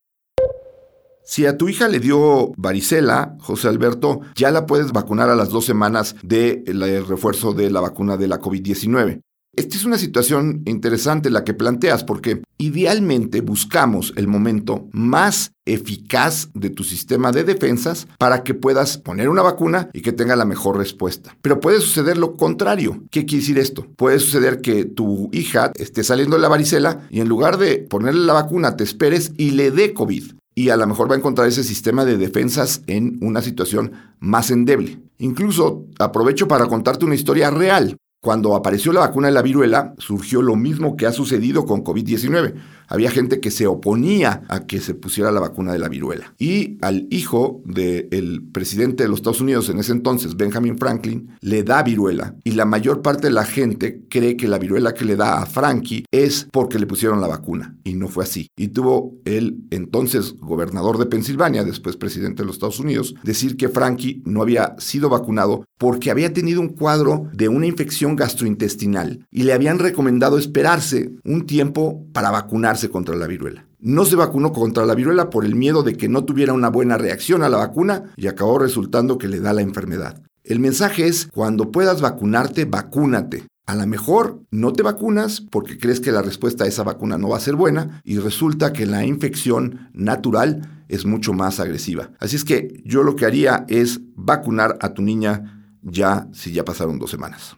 Si 1.24 1.46
a 1.46 1.56
tu 1.56 1.68
hija 1.68 1.88
le 1.88 2.00
dio 2.00 2.52
varicela, 2.56 3.36
José 3.40 3.68
Alberto, 3.68 4.20
ya 4.34 4.50
la 4.50 4.66
puedes 4.66 4.92
vacunar 4.92 5.30
a 5.30 5.36
las 5.36 5.50
dos 5.50 5.64
semanas 5.64 6.16
del 6.22 7.06
refuerzo 7.06 7.52
de 7.52 7.70
la 7.70 7.80
vacuna 7.80 8.16
de 8.16 8.28
la 8.28 8.40
COVID-19. 8.40 9.20
Esta 9.54 9.76
es 9.76 9.84
una 9.84 9.98
situación 9.98 10.62
interesante 10.64 11.28
la 11.28 11.44
que 11.44 11.52
planteas 11.52 12.04
porque 12.04 12.42
idealmente 12.56 13.42
buscamos 13.42 14.14
el 14.16 14.26
momento 14.26 14.88
más 14.92 15.52
eficaz 15.66 16.48
de 16.54 16.70
tu 16.70 16.84
sistema 16.84 17.32
de 17.32 17.44
defensas 17.44 18.08
para 18.18 18.44
que 18.44 18.54
puedas 18.54 18.96
poner 18.96 19.28
una 19.28 19.42
vacuna 19.42 19.90
y 19.92 20.00
que 20.00 20.12
tenga 20.12 20.36
la 20.36 20.46
mejor 20.46 20.78
respuesta. 20.78 21.36
Pero 21.42 21.60
puede 21.60 21.82
suceder 21.82 22.16
lo 22.16 22.34
contrario. 22.38 23.04
¿Qué 23.10 23.26
quiere 23.26 23.42
decir 23.42 23.58
esto? 23.58 23.86
Puede 23.94 24.20
suceder 24.20 24.62
que 24.62 24.86
tu 24.86 25.28
hija 25.32 25.70
esté 25.74 26.02
saliendo 26.02 26.36
de 26.36 26.42
la 26.42 26.48
varicela 26.48 27.06
y 27.10 27.20
en 27.20 27.28
lugar 27.28 27.58
de 27.58 27.76
ponerle 27.78 28.24
la 28.24 28.32
vacuna 28.32 28.76
te 28.76 28.84
esperes 28.84 29.32
y 29.36 29.50
le 29.50 29.70
dé 29.70 29.92
COVID 29.92 30.32
y 30.54 30.68
a 30.70 30.76
lo 30.76 30.86
mejor 30.86 31.10
va 31.10 31.14
a 31.14 31.18
encontrar 31.18 31.48
ese 31.48 31.64
sistema 31.64 32.04
de 32.04 32.18
defensas 32.18 32.82
en 32.86 33.18
una 33.22 33.42
situación 33.42 33.92
más 34.20 34.50
endeble. 34.50 35.00
Incluso 35.18 35.86
aprovecho 35.98 36.48
para 36.48 36.66
contarte 36.66 37.04
una 37.04 37.14
historia 37.14 37.50
real. 37.50 37.96
Cuando 38.24 38.54
apareció 38.54 38.92
la 38.92 39.00
vacuna 39.00 39.26
de 39.26 39.34
la 39.34 39.42
viruela, 39.42 39.94
surgió 39.98 40.42
lo 40.42 40.54
mismo 40.54 40.94
que 40.96 41.06
ha 41.06 41.12
sucedido 41.12 41.66
con 41.66 41.82
COVID-19 41.82 42.54
había 42.92 43.10
gente 43.10 43.40
que 43.40 43.50
se 43.50 43.66
oponía 43.66 44.42
a 44.48 44.66
que 44.66 44.78
se 44.78 44.94
pusiera 44.94 45.32
la 45.32 45.40
vacuna 45.40 45.72
de 45.72 45.78
la 45.78 45.88
viruela. 45.88 46.34
Y 46.38 46.76
al 46.82 47.06
hijo 47.10 47.62
del 47.64 48.42
presidente 48.52 49.02
de 49.02 49.08
los 49.08 49.20
Estados 49.20 49.40
Unidos 49.40 49.70
en 49.70 49.78
ese 49.78 49.92
entonces, 49.92 50.36
Benjamin 50.36 50.76
Franklin, 50.76 51.30
le 51.40 51.62
da 51.62 51.82
viruela. 51.82 52.36
Y 52.44 52.50
la 52.50 52.66
mayor 52.66 53.00
parte 53.00 53.28
de 53.28 53.32
la 53.32 53.46
gente 53.46 54.02
cree 54.10 54.36
que 54.36 54.46
la 54.46 54.58
viruela 54.58 54.92
que 54.92 55.06
le 55.06 55.16
da 55.16 55.40
a 55.40 55.46
Frankie 55.46 56.04
es 56.10 56.46
porque 56.52 56.78
le 56.78 56.86
pusieron 56.86 57.22
la 57.22 57.28
vacuna. 57.28 57.76
Y 57.82 57.94
no 57.94 58.08
fue 58.08 58.24
así. 58.24 58.48
Y 58.56 58.68
tuvo 58.68 59.14
el 59.24 59.64
entonces 59.70 60.34
gobernador 60.38 60.98
de 60.98 61.06
Pensilvania, 61.06 61.64
después 61.64 61.96
presidente 61.96 62.42
de 62.42 62.46
los 62.46 62.56
Estados 62.56 62.78
Unidos, 62.78 63.14
decir 63.22 63.56
que 63.56 63.70
Frankie 63.70 64.22
no 64.26 64.42
había 64.42 64.74
sido 64.78 65.08
vacunado 65.08 65.64
porque 65.78 66.10
había 66.10 66.34
tenido 66.34 66.60
un 66.60 66.68
cuadro 66.68 67.28
de 67.32 67.48
una 67.48 67.66
infección 67.66 68.11
gastrointestinal 68.16 69.26
y 69.30 69.42
le 69.44 69.52
habían 69.52 69.78
recomendado 69.78 70.38
esperarse 70.38 71.12
un 71.24 71.46
tiempo 71.46 72.06
para 72.12 72.30
vacunarse 72.30 72.88
contra 72.88 73.16
la 73.16 73.26
viruela. 73.26 73.66
No 73.78 74.04
se 74.04 74.16
vacunó 74.16 74.52
contra 74.52 74.86
la 74.86 74.94
viruela 74.94 75.28
por 75.30 75.44
el 75.44 75.54
miedo 75.54 75.82
de 75.82 75.96
que 75.96 76.08
no 76.08 76.24
tuviera 76.24 76.52
una 76.52 76.68
buena 76.68 76.98
reacción 76.98 77.42
a 77.42 77.48
la 77.48 77.58
vacuna 77.58 78.12
y 78.16 78.28
acabó 78.28 78.58
resultando 78.58 79.18
que 79.18 79.28
le 79.28 79.40
da 79.40 79.52
la 79.52 79.62
enfermedad. 79.62 80.22
El 80.44 80.60
mensaje 80.60 81.06
es, 81.06 81.26
cuando 81.26 81.70
puedas 81.70 82.00
vacunarte, 82.00 82.64
vacúnate. 82.64 83.44
A 83.66 83.76
lo 83.76 83.86
mejor 83.86 84.42
no 84.50 84.72
te 84.72 84.82
vacunas 84.82 85.40
porque 85.40 85.78
crees 85.78 86.00
que 86.00 86.12
la 86.12 86.22
respuesta 86.22 86.64
a 86.64 86.66
esa 86.66 86.82
vacuna 86.82 87.16
no 87.16 87.28
va 87.28 87.36
a 87.36 87.40
ser 87.40 87.54
buena 87.54 88.00
y 88.04 88.18
resulta 88.18 88.72
que 88.72 88.86
la 88.86 89.04
infección 89.04 89.88
natural 89.92 90.84
es 90.88 91.06
mucho 91.06 91.32
más 91.32 91.60
agresiva. 91.60 92.10
Así 92.18 92.36
es 92.36 92.44
que 92.44 92.82
yo 92.84 93.02
lo 93.02 93.16
que 93.16 93.24
haría 93.24 93.64
es 93.68 94.00
vacunar 94.14 94.78
a 94.80 94.94
tu 94.94 95.02
niña 95.02 95.76
ya 95.82 96.28
si 96.32 96.52
ya 96.52 96.64
pasaron 96.64 96.98
dos 96.98 97.10
semanas. 97.10 97.56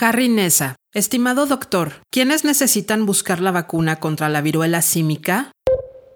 Harry 0.00 0.28
Nessa. 0.28 0.76
Estimado 0.92 1.46
doctor, 1.46 1.92
¿quiénes 2.10 2.44
necesitan 2.44 3.06
buscar 3.06 3.40
la 3.40 3.50
vacuna 3.50 3.96
contra 3.96 4.28
la 4.28 4.40
viruela 4.40 4.82
símica? 4.82 5.52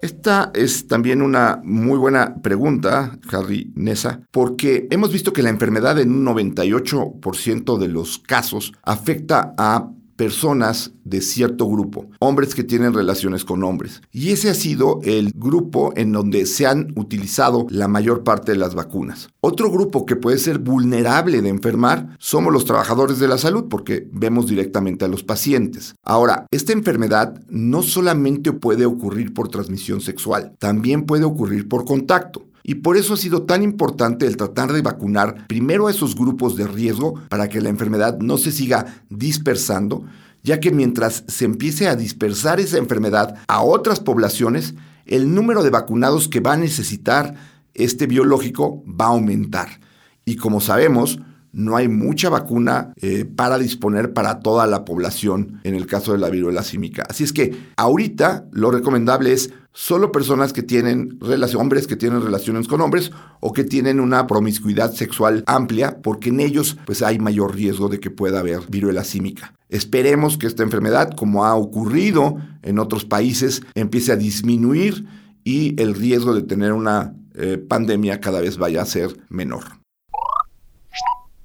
Esta 0.01 0.51
es 0.55 0.87
también 0.87 1.21
una 1.21 1.61
muy 1.63 1.97
buena 1.97 2.41
pregunta, 2.41 3.19
Harry 3.31 3.71
Nessa, 3.75 4.21
porque 4.31 4.87
hemos 4.89 5.11
visto 5.11 5.31
que 5.31 5.43
la 5.43 5.49
enfermedad 5.49 5.99
en 5.99 6.11
un 6.11 6.25
98% 6.25 7.77
de 7.77 7.87
los 7.87 8.17
casos 8.17 8.73
afecta 8.81 9.53
a 9.57 9.91
personas 10.21 10.91
de 11.03 11.19
cierto 11.19 11.67
grupo, 11.67 12.05
hombres 12.19 12.53
que 12.53 12.63
tienen 12.63 12.93
relaciones 12.93 13.43
con 13.43 13.63
hombres. 13.63 14.03
Y 14.11 14.29
ese 14.29 14.51
ha 14.51 14.53
sido 14.53 14.99
el 15.03 15.31
grupo 15.33 15.93
en 15.95 16.11
donde 16.11 16.45
se 16.45 16.67
han 16.67 16.93
utilizado 16.95 17.65
la 17.71 17.87
mayor 17.87 18.23
parte 18.23 18.51
de 18.51 18.59
las 18.59 18.75
vacunas. 18.75 19.29
Otro 19.41 19.71
grupo 19.71 20.05
que 20.05 20.15
puede 20.15 20.37
ser 20.37 20.59
vulnerable 20.59 21.41
de 21.41 21.49
enfermar 21.49 22.15
somos 22.19 22.53
los 22.53 22.65
trabajadores 22.65 23.17
de 23.17 23.27
la 23.27 23.39
salud 23.39 23.65
porque 23.67 24.07
vemos 24.11 24.45
directamente 24.45 25.05
a 25.05 25.07
los 25.07 25.23
pacientes. 25.23 25.95
Ahora, 26.03 26.45
esta 26.51 26.71
enfermedad 26.71 27.41
no 27.49 27.81
solamente 27.81 28.53
puede 28.53 28.85
ocurrir 28.85 29.33
por 29.33 29.49
transmisión 29.49 30.01
sexual, 30.01 30.55
también 30.59 31.07
puede 31.07 31.23
ocurrir 31.23 31.67
por 31.67 31.83
contacto. 31.83 32.45
Y 32.63 32.75
por 32.75 32.97
eso 32.97 33.13
ha 33.13 33.17
sido 33.17 33.43
tan 33.43 33.63
importante 33.63 34.27
el 34.27 34.37
tratar 34.37 34.71
de 34.71 34.81
vacunar 34.81 35.47
primero 35.47 35.87
a 35.87 35.91
esos 35.91 36.15
grupos 36.15 36.55
de 36.55 36.67
riesgo 36.67 37.15
para 37.29 37.49
que 37.49 37.61
la 37.61 37.69
enfermedad 37.69 38.19
no 38.19 38.37
se 38.37 38.51
siga 38.51 39.03
dispersando, 39.09 40.05
ya 40.43 40.59
que 40.59 40.71
mientras 40.71 41.23
se 41.27 41.45
empiece 41.45 41.87
a 41.87 41.95
dispersar 41.95 42.59
esa 42.59 42.77
enfermedad 42.77 43.35
a 43.47 43.63
otras 43.63 43.99
poblaciones, 43.99 44.75
el 45.05 45.33
número 45.33 45.63
de 45.63 45.69
vacunados 45.69 46.27
que 46.27 46.39
va 46.39 46.53
a 46.53 46.57
necesitar 46.57 47.35
este 47.73 48.07
biológico 48.07 48.83
va 48.87 49.05
a 49.05 49.09
aumentar. 49.09 49.79
Y 50.25 50.35
como 50.35 50.61
sabemos, 50.61 51.19
no 51.53 51.75
hay 51.75 51.87
mucha 51.87 52.29
vacuna 52.29 52.93
eh, 53.01 53.25
para 53.25 53.57
disponer 53.57 54.13
para 54.13 54.39
toda 54.39 54.67
la 54.67 54.85
población 54.85 55.59
en 55.63 55.75
el 55.75 55.85
caso 55.85 56.13
de 56.13 56.17
la 56.17 56.29
viruela 56.29 56.63
símica. 56.63 57.03
Así 57.09 57.23
es 57.23 57.33
que 57.33 57.55
ahorita 57.77 58.45
lo 58.51 58.71
recomendable 58.71 59.33
es 59.33 59.51
solo 59.73 60.11
personas 60.11 60.53
que 60.53 60.63
tienen 60.63 61.17
relación, 61.19 61.61
hombres 61.61 61.87
que 61.87 61.95
tienen 61.95 62.21
relaciones 62.21 62.67
con 62.67 62.81
hombres 62.81 63.11
o 63.39 63.53
que 63.53 63.63
tienen 63.63 63.99
una 63.99 64.27
promiscuidad 64.27 64.93
sexual 64.93 65.43
amplia, 65.47 65.97
porque 66.01 66.29
en 66.29 66.39
ellos 66.39 66.77
pues 66.85 67.01
hay 67.01 67.19
mayor 67.19 67.55
riesgo 67.55 67.89
de 67.89 67.99
que 67.99 68.11
pueda 68.11 68.39
haber 68.39 68.61
viruela 68.69 69.03
símica. 69.03 69.53
Esperemos 69.69 70.37
que 70.37 70.47
esta 70.47 70.63
enfermedad, 70.63 71.11
como 71.15 71.45
ha 71.45 71.55
ocurrido 71.55 72.37
en 72.61 72.79
otros 72.79 73.05
países, 73.05 73.61
empiece 73.73 74.11
a 74.11 74.17
disminuir 74.17 75.05
y 75.43 75.81
el 75.81 75.95
riesgo 75.95 76.35
de 76.35 76.43
tener 76.43 76.73
una 76.73 77.15
eh, 77.35 77.57
pandemia 77.57 78.19
cada 78.19 78.41
vez 78.41 78.57
vaya 78.57 78.81
a 78.81 78.85
ser 78.85 79.17
menor. 79.29 79.80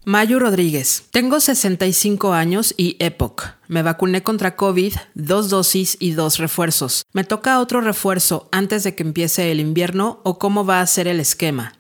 Mayu 0.08 0.38
Rodríguez. 0.38 1.08
Tengo 1.10 1.40
65 1.40 2.32
años 2.32 2.72
y 2.76 2.96
EPOC. 3.00 3.42
Me 3.66 3.82
vacuné 3.82 4.22
contra 4.22 4.54
COVID, 4.54 4.94
dos 5.16 5.50
dosis 5.50 5.96
y 5.98 6.12
dos 6.12 6.38
refuerzos. 6.38 7.02
¿Me 7.12 7.24
toca 7.24 7.58
otro 7.58 7.80
refuerzo 7.80 8.48
antes 8.52 8.84
de 8.84 8.94
que 8.94 9.02
empiece 9.02 9.50
el 9.50 9.58
invierno 9.58 10.20
o 10.22 10.38
cómo 10.38 10.64
va 10.64 10.80
a 10.80 10.86
ser 10.86 11.08
el 11.08 11.18
esquema? 11.18 11.72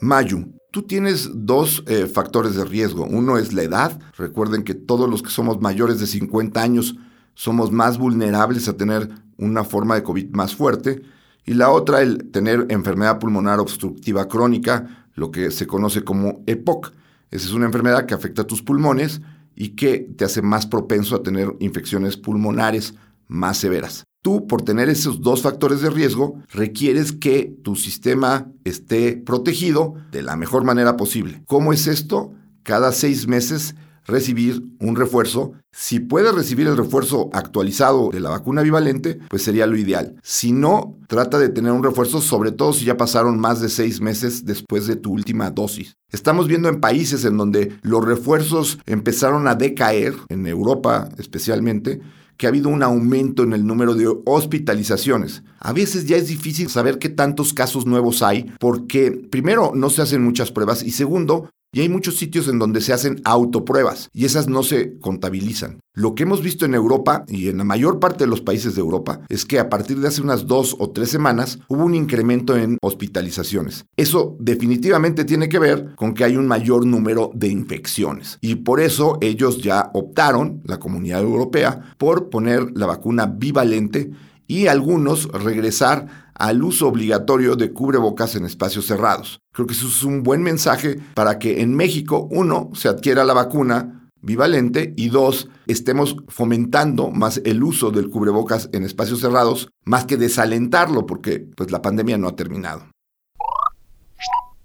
Mayu, 0.00 0.54
tú 0.72 0.84
tienes 0.84 1.28
dos 1.34 1.84
eh, 1.88 2.06
factores 2.06 2.54
de 2.56 2.64
riesgo. 2.64 3.04
Uno 3.04 3.36
es 3.36 3.52
la 3.52 3.64
edad. 3.64 4.00
Recuerden 4.16 4.62
que 4.62 4.72
todos 4.72 5.06
los 5.06 5.22
que 5.22 5.28
somos 5.28 5.60
mayores 5.60 6.00
de 6.00 6.06
50 6.06 6.62
años 6.62 6.96
somos 7.34 7.70
más 7.70 7.98
vulnerables 7.98 8.66
a 8.66 8.78
tener 8.78 9.10
una 9.36 9.62
forma 9.62 9.94
de 9.94 10.04
COVID 10.04 10.30
más 10.30 10.54
fuerte. 10.54 11.02
Y 11.44 11.52
la 11.52 11.68
otra, 11.68 12.00
el 12.00 12.30
tener 12.30 12.64
enfermedad 12.70 13.18
pulmonar 13.18 13.60
obstructiva 13.60 14.26
crónica, 14.26 15.06
lo 15.12 15.30
que 15.30 15.50
se 15.50 15.66
conoce 15.66 16.02
como 16.02 16.42
EPOC. 16.46 16.94
Esa 17.30 17.46
es 17.46 17.52
una 17.52 17.66
enfermedad 17.66 18.06
que 18.06 18.14
afecta 18.14 18.42
a 18.42 18.46
tus 18.46 18.62
pulmones 18.62 19.20
y 19.54 19.70
que 19.70 19.98
te 20.16 20.24
hace 20.24 20.42
más 20.42 20.66
propenso 20.66 21.16
a 21.16 21.22
tener 21.22 21.54
infecciones 21.60 22.16
pulmonares 22.16 22.94
más 23.26 23.58
severas. 23.58 24.04
Tú, 24.22 24.46
por 24.46 24.62
tener 24.62 24.88
esos 24.88 25.20
dos 25.20 25.42
factores 25.42 25.80
de 25.80 25.90
riesgo, 25.90 26.42
requieres 26.48 27.12
que 27.12 27.56
tu 27.62 27.76
sistema 27.76 28.50
esté 28.64 29.16
protegido 29.16 29.94
de 30.10 30.22
la 30.22 30.36
mejor 30.36 30.64
manera 30.64 30.96
posible. 30.96 31.42
¿Cómo 31.46 31.72
es 31.72 31.86
esto? 31.86 32.32
Cada 32.62 32.90
seis 32.92 33.28
meses 33.28 33.76
recibir 34.06 34.62
un 34.80 34.96
refuerzo. 34.96 35.52
Si 35.72 36.00
puedes 36.00 36.34
recibir 36.34 36.66
el 36.66 36.76
refuerzo 36.76 37.30
actualizado 37.32 38.10
de 38.10 38.20
la 38.20 38.30
vacuna 38.30 38.62
bivalente, 38.62 39.18
pues 39.28 39.42
sería 39.42 39.66
lo 39.66 39.76
ideal. 39.76 40.16
Si 40.22 40.52
no, 40.52 40.98
trata 41.08 41.38
de 41.38 41.48
tener 41.48 41.72
un 41.72 41.82
refuerzo, 41.82 42.20
sobre 42.20 42.52
todo 42.52 42.72
si 42.72 42.84
ya 42.84 42.96
pasaron 42.96 43.38
más 43.38 43.60
de 43.60 43.68
seis 43.68 44.00
meses 44.00 44.44
después 44.44 44.86
de 44.86 44.96
tu 44.96 45.12
última 45.12 45.50
dosis. 45.50 45.96
Estamos 46.10 46.48
viendo 46.48 46.68
en 46.68 46.80
países 46.80 47.24
en 47.24 47.36
donde 47.36 47.76
los 47.82 48.04
refuerzos 48.04 48.78
empezaron 48.86 49.48
a 49.48 49.54
decaer, 49.54 50.14
en 50.28 50.46
Europa 50.46 51.08
especialmente, 51.18 52.00
que 52.36 52.46
ha 52.46 52.50
habido 52.50 52.68
un 52.68 52.82
aumento 52.82 53.42
en 53.42 53.52
el 53.52 53.66
número 53.66 53.94
de 53.94 54.14
hospitalizaciones. 54.24 55.42
A 55.58 55.72
veces 55.72 56.06
ya 56.06 56.16
es 56.16 56.28
difícil 56.28 56.68
saber 56.68 56.98
qué 56.98 57.08
tantos 57.08 57.54
casos 57.54 57.86
nuevos 57.86 58.22
hay 58.22 58.52
porque 58.58 59.10
primero 59.10 59.72
no 59.74 59.90
se 59.90 60.02
hacen 60.02 60.22
muchas 60.22 60.52
pruebas 60.52 60.82
y 60.82 60.90
segundo 60.90 61.50
y 61.76 61.80
hay 61.80 61.90
muchos 61.90 62.16
sitios 62.16 62.48
en 62.48 62.58
donde 62.58 62.80
se 62.80 62.94
hacen 62.94 63.20
autopruebas 63.24 64.08
y 64.14 64.24
esas 64.24 64.48
no 64.48 64.62
se 64.62 64.98
contabilizan. 64.98 65.80
Lo 65.92 66.14
que 66.14 66.22
hemos 66.22 66.42
visto 66.42 66.64
en 66.64 66.72
Europa 66.72 67.26
y 67.28 67.50
en 67.50 67.58
la 67.58 67.64
mayor 67.64 68.00
parte 68.00 68.24
de 68.24 68.30
los 68.30 68.40
países 68.40 68.74
de 68.74 68.80
Europa 68.80 69.20
es 69.28 69.44
que 69.44 69.58
a 69.58 69.68
partir 69.68 70.00
de 70.00 70.08
hace 70.08 70.22
unas 70.22 70.46
dos 70.46 70.74
o 70.78 70.88
tres 70.88 71.10
semanas 71.10 71.58
hubo 71.68 71.84
un 71.84 71.94
incremento 71.94 72.56
en 72.56 72.78
hospitalizaciones. 72.80 73.84
Eso 73.94 74.38
definitivamente 74.40 75.26
tiene 75.26 75.50
que 75.50 75.58
ver 75.58 75.94
con 75.96 76.14
que 76.14 76.24
hay 76.24 76.38
un 76.38 76.46
mayor 76.46 76.86
número 76.86 77.30
de 77.34 77.48
infecciones 77.48 78.38
y 78.40 78.54
por 78.54 78.80
eso 78.80 79.18
ellos 79.20 79.60
ya 79.60 79.90
optaron, 79.92 80.62
la 80.64 80.78
comunidad 80.78 81.20
europea, 81.20 81.94
por 81.98 82.30
poner 82.30 82.70
la 82.74 82.86
vacuna 82.86 83.26
bivalente 83.26 84.12
y 84.46 84.68
algunos 84.68 85.28
regresar 85.28 86.25
al 86.38 86.62
uso 86.62 86.88
obligatorio 86.88 87.56
de 87.56 87.72
cubrebocas 87.72 88.36
en 88.36 88.44
espacios 88.44 88.86
cerrados. 88.86 89.40
Creo 89.52 89.66
que 89.66 89.74
eso 89.74 89.88
es 89.88 90.02
un 90.02 90.22
buen 90.22 90.42
mensaje 90.42 90.98
para 91.14 91.38
que 91.38 91.60
en 91.62 91.74
México, 91.74 92.28
uno, 92.30 92.70
se 92.74 92.88
adquiera 92.88 93.24
la 93.24 93.34
vacuna 93.34 94.10
bivalente 94.22 94.92
y 94.96 95.08
dos, 95.08 95.48
estemos 95.66 96.16
fomentando 96.28 97.10
más 97.10 97.40
el 97.44 97.62
uso 97.62 97.90
del 97.90 98.10
cubrebocas 98.10 98.68
en 98.72 98.82
espacios 98.82 99.20
cerrados, 99.20 99.68
más 99.84 100.04
que 100.04 100.16
desalentarlo, 100.16 101.06
porque 101.06 101.46
pues, 101.56 101.70
la 101.70 101.80
pandemia 101.80 102.18
no 102.18 102.28
ha 102.28 102.36
terminado. 102.36 102.90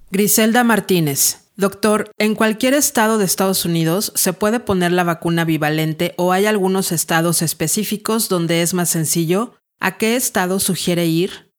Griselda 0.09 0.63
Martínez. 0.63 1.37
Doctor, 1.57 2.11
¿en 2.17 2.33
cualquier 2.33 2.73
estado 2.73 3.17
de 3.17 3.25
Estados 3.25 3.65
Unidos 3.65 4.13
se 4.15 4.33
puede 4.33 4.59
poner 4.59 4.91
la 4.91 5.03
vacuna 5.03 5.45
bivalente 5.45 6.15
o 6.17 6.31
hay 6.31 6.47
algunos 6.47 6.91
estados 6.91 7.41
específicos 7.41 8.29
donde 8.29 8.63
es 8.63 8.73
más 8.73 8.89
sencillo? 8.89 9.53
¿A 9.79 9.97
qué 9.97 10.15
estado 10.15 10.59
sugiere 10.59 11.05
ir? 11.05 11.50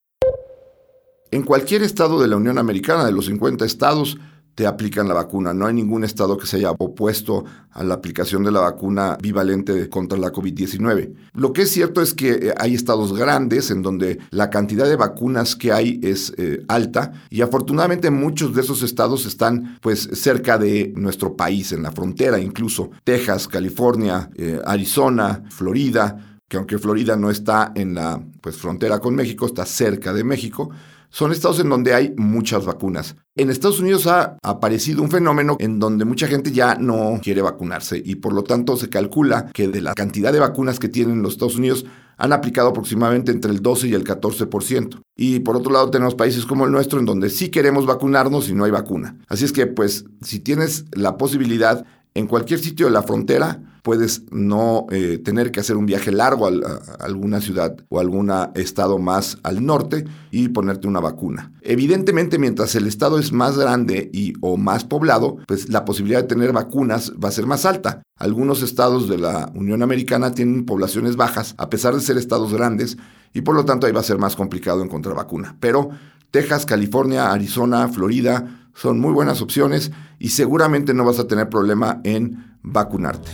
En 1.33 1.41
cualquier 1.41 1.81
estado 1.81 2.21
de 2.21 2.27
la 2.27 2.35
Unión 2.35 2.59
Americana, 2.59 3.05
de 3.05 3.11
los 3.11 3.25
50 3.25 3.65
estados, 3.65 4.19
te 4.53 4.67
aplican 4.67 5.07
la 5.07 5.15
vacuna. 5.15 5.51
No 5.51 5.65
hay 5.65 5.73
ningún 5.73 6.03
estado 6.03 6.37
que 6.37 6.45
se 6.45 6.57
haya 6.57 6.69
opuesto 6.77 7.43
a 7.71 7.83
la 7.83 7.95
aplicación 7.95 8.43
de 8.43 8.51
la 8.51 8.59
vacuna 8.59 9.17
bivalente 9.19 9.89
contra 9.89 10.19
la 10.19 10.31
COVID-19. 10.31 11.11
Lo 11.33 11.51
que 11.51 11.63
es 11.63 11.71
cierto 11.71 12.03
es 12.03 12.13
que 12.13 12.33
eh, 12.33 12.53
hay 12.59 12.75
estados 12.75 13.17
grandes 13.17 13.71
en 13.71 13.81
donde 13.81 14.19
la 14.29 14.51
cantidad 14.51 14.87
de 14.87 14.95
vacunas 14.95 15.55
que 15.55 15.71
hay 15.71 15.99
es 16.03 16.35
eh, 16.37 16.63
alta 16.67 17.13
y 17.31 17.41
afortunadamente 17.41 18.11
muchos 18.11 18.53
de 18.53 18.61
esos 18.61 18.83
estados 18.83 19.25
están 19.25 19.79
pues 19.81 20.07
cerca 20.13 20.59
de 20.59 20.93
nuestro 20.95 21.35
país, 21.35 21.71
en 21.71 21.81
la 21.81 21.91
frontera 21.91 22.37
incluso. 22.37 22.91
Texas, 23.03 23.47
California, 23.47 24.29
eh, 24.35 24.61
Arizona, 24.63 25.41
Florida, 25.49 26.37
que 26.47 26.57
aunque 26.57 26.77
Florida 26.77 27.15
no 27.15 27.31
está 27.31 27.71
en 27.73 27.95
la 27.95 28.23
pues, 28.39 28.55
frontera 28.57 28.99
con 28.99 29.15
México, 29.15 29.47
está 29.47 29.65
cerca 29.65 30.13
de 30.13 30.23
México 30.23 30.69
son 31.13 31.31
estados 31.31 31.59
en 31.59 31.69
donde 31.69 31.93
hay 31.93 32.11
muchas 32.17 32.65
vacunas. 32.65 33.15
En 33.35 33.51
Estados 33.51 33.79
Unidos 33.79 34.07
ha 34.07 34.35
aparecido 34.41 35.03
un 35.03 35.11
fenómeno 35.11 35.57
en 35.59 35.79
donde 35.79 36.05
mucha 36.05 36.27
gente 36.27 36.51
ya 36.51 36.73
no 36.73 37.19
quiere 37.21 37.43
vacunarse 37.43 38.01
y 38.03 38.15
por 38.15 38.33
lo 38.33 38.43
tanto 38.43 38.75
se 38.77 38.89
calcula 38.89 39.51
que 39.53 39.67
de 39.67 39.81
la 39.81 39.93
cantidad 39.93 40.33
de 40.33 40.39
vacunas 40.39 40.79
que 40.79 40.89
tienen 40.89 41.21
los 41.21 41.33
Estados 41.33 41.55
Unidos 41.55 41.85
han 42.17 42.33
aplicado 42.33 42.69
aproximadamente 42.69 43.31
entre 43.31 43.51
el 43.51 43.61
12 43.61 43.89
y 43.89 43.93
el 43.93 44.03
14%. 44.03 45.03
Y 45.15 45.41
por 45.41 45.55
otro 45.55 45.71
lado 45.71 45.91
tenemos 45.91 46.15
países 46.15 46.47
como 46.47 46.65
el 46.65 46.71
nuestro 46.71 46.99
en 46.99 47.05
donde 47.05 47.29
sí 47.29 47.49
queremos 47.49 47.85
vacunarnos 47.85 48.49
y 48.49 48.55
no 48.55 48.63
hay 48.65 48.71
vacuna. 48.71 49.19
Así 49.27 49.45
es 49.45 49.51
que 49.51 49.67
pues 49.67 50.05
si 50.21 50.39
tienes 50.39 50.85
la 50.93 51.17
posibilidad 51.17 51.85
en 52.13 52.27
cualquier 52.27 52.59
sitio 52.59 52.85
de 52.85 52.91
la 52.91 53.03
frontera, 53.03 53.61
puedes 53.83 54.23
no 54.31 54.87
eh, 54.91 55.19
tener 55.23 55.51
que 55.51 55.59
hacer 55.59 55.75
un 55.75 55.85
viaje 55.85 56.11
largo 56.11 56.47
a, 56.47 56.51
alguna 56.99 57.41
ciudad 57.41 57.75
o 57.89 57.99
algún 57.99 58.31
estado 58.55 58.97
más 58.97 59.37
al 59.43 59.65
norte 59.65 60.05
y 60.31 60.49
ponerte 60.49 60.87
una 60.87 61.01
vacuna. 61.01 61.51
Evidentemente, 61.61 62.39
mientras 62.39 62.75
el 62.75 62.87
estado 62.87 63.19
es 63.19 63.31
más 63.31 63.57
grande 63.57 64.09
y 64.13 64.33
o 64.41 64.57
más 64.57 64.85
poblado, 64.85 65.37
pues 65.47 65.69
la 65.69 65.85
posibilidad 65.85 66.21
de 66.21 66.27
tener 66.27 66.53
vacunas 66.53 67.11
va 67.21 67.29
a 67.29 67.33
ser 67.33 67.45
más 67.45 67.65
alta. 67.65 68.01
Algunos 68.17 68.61
estados 68.61 69.09
de 69.09 69.17
la 69.17 69.51
Unión 69.53 69.83
Americana 69.83 70.33
tienen 70.33 70.65
poblaciones 70.65 71.17
bajas, 71.17 71.53
a 71.57 71.69
pesar 71.69 71.93
de 71.93 72.01
ser 72.01 72.17
estados 72.17 72.53
grandes, 72.53 72.97
y 73.33 73.41
por 73.41 73.55
lo 73.55 73.65
tanto 73.65 73.85
ahí 73.85 73.91
va 73.91 73.99
a 73.99 74.03
ser 74.03 74.17
más 74.17 74.35
complicado 74.35 74.81
encontrar 74.81 75.15
vacuna. 75.15 75.57
Pero 75.59 75.89
Texas, 76.31 76.65
California, 76.65 77.31
Arizona, 77.31 77.89
Florida 77.89 78.62
son 78.73 78.99
muy 78.99 79.13
buenas 79.13 79.41
opciones 79.41 79.91
y 80.19 80.29
seguramente 80.29 80.93
no 80.93 81.05
vas 81.05 81.19
a 81.19 81.27
tener 81.27 81.49
problema 81.49 82.01
en 82.03 82.57
vacunarte. 82.61 83.31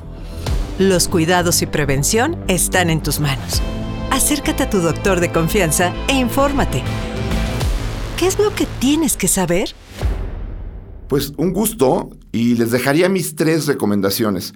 Los 0.77 1.07
cuidados 1.07 1.61
y 1.61 1.65
prevención 1.65 2.37
están 2.47 2.89
en 2.89 3.03
tus 3.03 3.19
manos. 3.19 3.61
acércate 4.11 4.63
a 4.63 4.69
tu 4.69 4.79
doctor 4.79 5.19
de 5.19 5.31
confianza 5.31 5.93
e 6.07 6.13
infórmate. 6.13 6.83
¿Qué 8.17 8.27
es 8.27 8.39
lo 8.39 8.53
que 8.53 8.65
tienes 8.79 9.15
que 9.15 9.27
saber? 9.27 9.69
Pues 11.07 11.33
un 11.37 11.53
gusto 11.53 12.09
y 12.31 12.55
les 12.55 12.71
dejaría 12.71 13.07
mis 13.09 13.35
tres 13.35 13.65
recomendaciones. 13.65 14.53